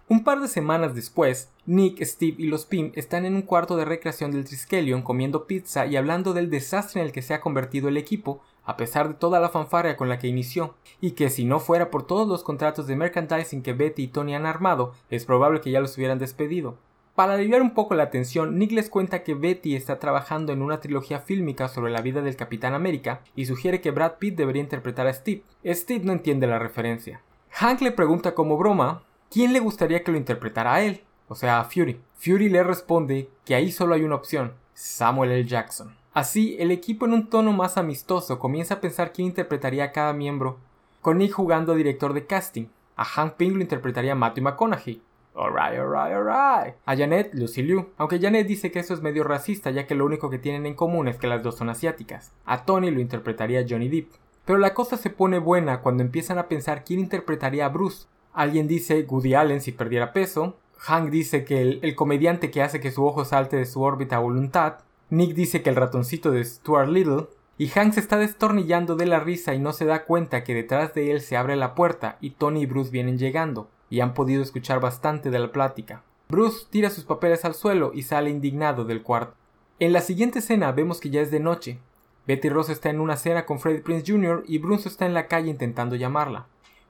Un 0.09 0.23
par 0.23 0.41
de 0.41 0.47
semanas 0.47 0.95
después, 0.95 1.51
Nick, 1.67 2.01
Steve 2.05 2.37
y 2.39 2.47
los 2.47 2.65
Pym 2.65 2.93
están 2.95 3.27
en 3.27 3.35
un 3.35 3.43
cuarto 3.43 3.77
de 3.77 3.85
recreación 3.85 4.31
del 4.31 4.45
Triskelion 4.45 5.03
comiendo 5.03 5.49
pizza 5.49 5.85
y 5.85 5.97
hablando 5.97 6.33
del 6.33 6.49
desastre 6.49 7.01
en 7.01 7.09
el 7.09 7.13
que 7.13 7.23
se 7.23 7.35
ha 7.35 7.41
convertido 7.41 7.89
el 7.89 7.97
equipo, 7.97 8.41
a 8.65 8.77
pesar 8.77 9.09
de 9.09 9.15
toda 9.15 9.41
la 9.41 9.49
fanfarria 9.49 9.97
con 9.97 10.09
la 10.09 10.21
que 10.21 10.29
inició, 10.29 10.77
y 11.01 11.13
que 11.13 11.29
si 11.29 11.45
no 11.45 11.59
fuera 11.59 11.91
por 11.91 12.07
todos 12.07 12.29
los 12.29 12.45
contratos 12.45 12.87
de 12.87 12.95
merchandising 12.95 13.63
que 13.63 13.73
Betty 13.73 14.05
y 14.05 14.09
Tony 14.09 14.37
han 14.37 14.47
armado, 14.47 14.95
es 15.11 15.25
probable 15.25 15.61
que 15.61 15.73
ya 15.73 15.81
los 15.81 15.97
hubieran 15.97 16.21
despedido. 16.21 16.77
Para 17.17 17.35
aliviar 17.35 17.61
un 17.61 17.75
poco 17.75 17.97
la 17.97 18.11
tensión, 18.11 18.61
Nick 18.61 18.71
les 18.71 18.91
cuenta 18.91 19.25
que 19.25 19.35
Betty 19.35 19.75
está 19.75 19.99
trabajando 19.99 20.53
en 20.53 20.63
una 20.63 20.81
trilogía 20.81 21.19
fílmica 21.19 21.67
sobre 21.67 21.91
la 21.91 22.01
vida 22.01 22.23
del 22.23 22.37
Capitán 22.37 22.75
América 22.75 23.23
y 23.35 23.47
sugiere 23.47 23.81
que 23.81 23.91
Brad 23.91 24.19
Pitt 24.21 24.37
debería 24.37 24.63
interpretar 24.63 25.09
a 25.09 25.13
Steve. 25.13 25.43
Steve 25.65 26.05
no 26.05 26.13
entiende 26.13 26.47
la 26.47 26.61
referencia. 26.61 27.23
Hank 27.51 27.81
le 27.81 27.91
pregunta 27.91 28.35
como 28.35 28.57
broma 28.57 29.03
quién 29.31 29.53
le 29.53 29.61
gustaría 29.61 30.03
que 30.03 30.13
lo 30.13 30.19
interpretara 30.19 30.75
a 30.75 30.83
él, 30.83 31.03
o 31.29 31.35
sea, 31.35 31.61
a 31.61 31.65
Fury. 31.65 32.01
Fury 32.15 32.49
le 32.49 32.63
responde 32.63 33.29
que 33.45 33.55
ahí 33.55 33.71
solo 33.73 33.95
hay 33.95 34.03
una 34.03 34.15
opción, 34.15 34.55
Samuel 34.75 35.33
L. 35.33 35.45
Jackson. 35.45 35.97
Así, 36.13 36.57
el 36.59 36.71
equipo 36.71 37.07
en 37.07 37.13
un 37.13 37.29
tono 37.29 37.53
más 37.53 37.77
amistoso 37.77 38.39
comienza 38.39 38.75
a 38.75 38.81
pensar 38.81 39.13
quién 39.13 39.29
interpretaría 39.29 39.85
a 39.85 39.93
cada 39.93 40.13
miembro, 40.13 40.59
con 41.01 41.27
jugando 41.29 41.73
a 41.73 41.77
director 41.77 42.15
de 42.15 42.27
casting. 42.27 42.67
A 42.97 43.05
Hank 43.05 43.35
Pym 43.35 43.55
lo 43.55 43.61
interpretaría 43.61 44.15
Matthew 44.15 44.45
McConaughey, 44.45 45.03
Alright, 45.37 45.79
alright, 45.79 46.15
alright. 46.15 46.75
A 46.87 46.97
Janet, 46.97 47.35
Lucy 47.35 47.63
Liu. 47.63 47.91
Aunque 47.99 48.19
Janet 48.19 48.47
dice 48.47 48.73
que 48.73 48.79
eso 48.79 48.95
es 48.95 49.03
medio 49.03 49.23
racista, 49.23 49.71
ya 49.71 49.87
que 49.87 49.95
lo 49.95 50.07
único 50.07 50.31
que 50.31 50.39
tienen 50.39 50.65
en 50.65 50.75
común 50.75 51.09
es 51.09 51.19
que 51.19 51.27
las 51.27 51.43
dos 51.43 51.57
son 51.57 51.69
asiáticas. 51.69 52.33
A 52.47 52.65
Tony 52.65 52.91
lo 52.91 53.01
interpretaría 53.01 53.67
Johnny 53.69 53.89
Depp. 53.89 54.13
Pero 54.47 54.59
la 54.59 54.73
cosa 54.73 54.97
se 54.97 55.11
pone 55.11 55.39
buena 55.39 55.83
cuando 55.83 56.03
empiezan 56.03 56.39
a 56.39 56.49
pensar 56.49 56.85
quién 56.85 57.01
interpretaría 57.01 57.67
a 57.67 57.69
Bruce. 57.69 58.07
Alguien 58.37 58.69
dice 58.69 59.05
Woody 59.09 59.35
Allen 59.35 59.61
si 59.61 59.73
perdiera 59.73 60.13
peso. 60.13 60.57
Hank 60.79 61.11
dice 61.11 61.45
que 61.45 61.63
el, 61.63 61.81
el 61.83 61.97
comediante 61.97 62.53
que 62.53 62.63
hace 62.63 62.79
que 62.79 62.93
su 62.93 63.05
ojo 63.05 63.25
salte 63.25 63.57
de 63.57 63.67
su 63.67 63.83
órbita 63.83 64.17
a 64.17 64.21
voluntad. 64.21 64.81
Nick 65.11 65.35
dice 65.35 65.63
que 65.63 65.71
el 65.71 65.77
ratoncito 65.77 66.31
de 66.31 66.45
Stuart 66.45 66.89
Little. 66.89 67.27
Y 67.59 67.69
Hank 67.69 67.95
se 67.95 68.01
está 68.01 68.19
destornillando 68.19 68.95
de 68.95 69.07
la 69.07 69.19
risa 69.19 69.55
y 69.55 69.59
no 69.59 69.73
se 69.73 69.87
da 69.87 70.05
cuenta 70.05 70.45
que 70.45 70.55
detrás 70.55 70.93
de 70.93 71.11
él 71.11 71.23
se 71.23 71.39
abre 71.39 71.57
la 71.57 71.75
puerta 71.75 72.19
y 72.21 72.31
Tony 72.31 72.61
y 72.61 72.67
Bruce 72.67 72.91
vienen 72.91 73.17
llegando 73.17 73.71
y 73.89 74.01
han 74.01 74.13
podido 74.13 74.43
escuchar 74.43 74.79
bastante 74.79 75.31
de 75.31 75.39
la 75.39 75.51
plática. 75.53 76.03
Bruce 76.29 76.67
tira 76.69 76.91
sus 76.91 77.05
papeles 77.05 77.47
al 77.47 77.55
suelo 77.55 77.93
y 77.95 78.03
sale 78.03 78.29
indignado 78.29 78.85
del 78.85 79.03
cuarto. 79.03 79.35
En 79.79 79.93
la 79.95 80.03
siguiente 80.03 80.41
escena 80.41 80.73
vemos 80.73 81.01
que 81.01 81.09
ya 81.09 81.23
es 81.23 81.31
de 81.31 81.41
noche. 81.41 81.79
Betty 82.27 82.49
Ross 82.49 82.69
está 82.69 82.91
en 82.91 83.01
una 83.01 83.17
cena 83.17 83.47
con 83.47 83.61
Freddie 83.61 83.83
Prince 83.83 84.13
Jr. 84.13 84.43
y 84.47 84.59
Bruce 84.59 84.89
está 84.89 85.07
en 85.07 85.15
la 85.15 85.29
calle 85.29 85.49
intentando 85.49 85.97
llamarla. 85.97 86.47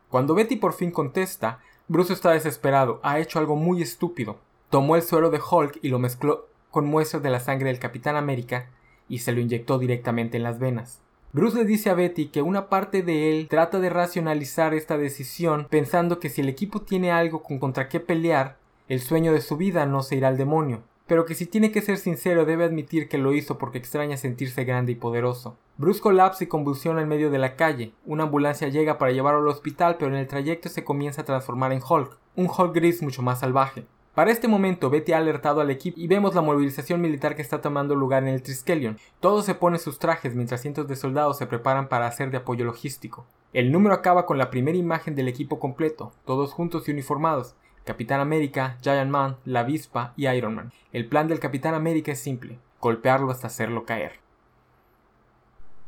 Cuando 0.08 0.34
Betty 0.34 0.56
por 0.56 0.72
fin 0.72 0.90
contesta, 0.90 1.60
Bruce 1.88 2.12
está 2.12 2.30
desesperado, 2.30 3.00
ha 3.02 3.18
hecho 3.18 3.38
algo 3.38 3.56
muy 3.56 3.82
estúpido. 3.82 4.38
Tomó 4.70 4.96
el 4.96 5.02
suero 5.02 5.30
de 5.30 5.40
Hulk 5.40 5.78
y 5.82 5.88
lo 5.88 5.98
mezcló 5.98 6.48
con 6.70 6.86
muestras 6.86 7.22
de 7.22 7.30
la 7.30 7.40
sangre 7.40 7.68
del 7.68 7.78
Capitán 7.78 8.16
América 8.16 8.70
y 9.08 9.18
se 9.18 9.32
lo 9.32 9.40
inyectó 9.40 9.78
directamente 9.78 10.36
en 10.36 10.42
las 10.42 10.58
venas. 10.58 11.00
Bruce 11.32 11.58
le 11.58 11.64
dice 11.64 11.90
a 11.90 11.94
Betty 11.94 12.28
que 12.28 12.42
una 12.42 12.68
parte 12.68 13.02
de 13.02 13.30
él 13.30 13.48
trata 13.48 13.78
de 13.78 13.90
racionalizar 13.90 14.74
esta 14.74 14.96
decisión 14.96 15.66
pensando 15.68 16.18
que 16.18 16.30
si 16.30 16.40
el 16.40 16.48
equipo 16.48 16.82
tiene 16.82 17.12
algo 17.12 17.42
con 17.42 17.58
contra 17.58 17.88
qué 17.88 18.00
pelear, 18.00 18.56
el 18.88 19.00
sueño 19.00 19.32
de 19.32 19.40
su 19.40 19.56
vida 19.56 19.86
no 19.86 20.02
se 20.02 20.16
irá 20.16 20.28
al 20.28 20.36
demonio, 20.36 20.82
pero 21.06 21.24
que 21.24 21.34
si 21.34 21.46
tiene 21.46 21.72
que 21.72 21.82
ser 21.82 21.98
sincero 21.98 22.44
debe 22.44 22.64
admitir 22.64 23.08
que 23.08 23.18
lo 23.18 23.32
hizo 23.32 23.58
porque 23.58 23.78
extraña 23.78 24.16
sentirse 24.16 24.64
grande 24.64 24.92
y 24.92 24.96
poderoso. 24.96 25.56
Bruce 25.76 26.00
colapsa 26.00 26.44
y 26.44 26.48
convulsiona 26.48 27.02
en 27.02 27.08
medio 27.08 27.30
de 27.30 27.38
la 27.38 27.56
calle. 27.56 27.92
Una 28.04 28.24
ambulancia 28.24 28.68
llega 28.68 28.98
para 28.98 29.12
llevarlo 29.12 29.40
al 29.40 29.48
hospital, 29.48 29.96
pero 29.98 30.10
en 30.10 30.18
el 30.18 30.26
trayecto 30.26 30.68
se 30.68 30.84
comienza 30.84 31.22
a 31.22 31.24
transformar 31.26 31.72
en 31.72 31.82
Hulk, 31.86 32.18
un 32.34 32.46
Hulk 32.46 32.74
gris 32.74 33.02
mucho 33.02 33.22
más 33.22 33.40
salvaje. 33.40 33.86
Para 34.16 34.30
este 34.30 34.48
momento, 34.48 34.88
Betty 34.88 35.12
ha 35.12 35.18
alertado 35.18 35.60
al 35.60 35.70
equipo 35.70 36.00
y 36.00 36.06
vemos 36.06 36.34
la 36.34 36.40
movilización 36.40 37.02
militar 37.02 37.36
que 37.36 37.42
está 37.42 37.60
tomando 37.60 37.94
lugar 37.94 38.22
en 38.22 38.30
el 38.30 38.42
Triskelion. 38.42 38.96
Todos 39.20 39.44
se 39.44 39.54
ponen 39.54 39.78
sus 39.78 39.98
trajes 39.98 40.34
mientras 40.34 40.62
cientos 40.62 40.88
de 40.88 40.96
soldados 40.96 41.36
se 41.36 41.46
preparan 41.46 41.90
para 41.90 42.06
hacer 42.06 42.30
de 42.30 42.38
apoyo 42.38 42.64
logístico. 42.64 43.26
El 43.52 43.70
número 43.70 43.94
acaba 43.94 44.24
con 44.24 44.38
la 44.38 44.48
primera 44.48 44.78
imagen 44.78 45.14
del 45.14 45.28
equipo 45.28 45.58
completo, 45.58 46.12
todos 46.24 46.54
juntos 46.54 46.88
y 46.88 46.92
uniformados. 46.92 47.56
Capitán 47.86 48.18
América, 48.18 48.78
Giant 48.82 49.12
Man, 49.12 49.36
la 49.44 49.60
Avispa 49.60 50.12
y 50.16 50.26
Iron 50.26 50.56
Man. 50.56 50.72
El 50.92 51.06
plan 51.06 51.28
del 51.28 51.38
Capitán 51.38 51.72
América 51.72 52.10
es 52.10 52.18
simple, 52.18 52.58
golpearlo 52.80 53.30
hasta 53.30 53.46
hacerlo 53.46 53.84
caer. 53.84 54.14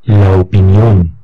La 0.05 0.37
opinión. 0.37 1.19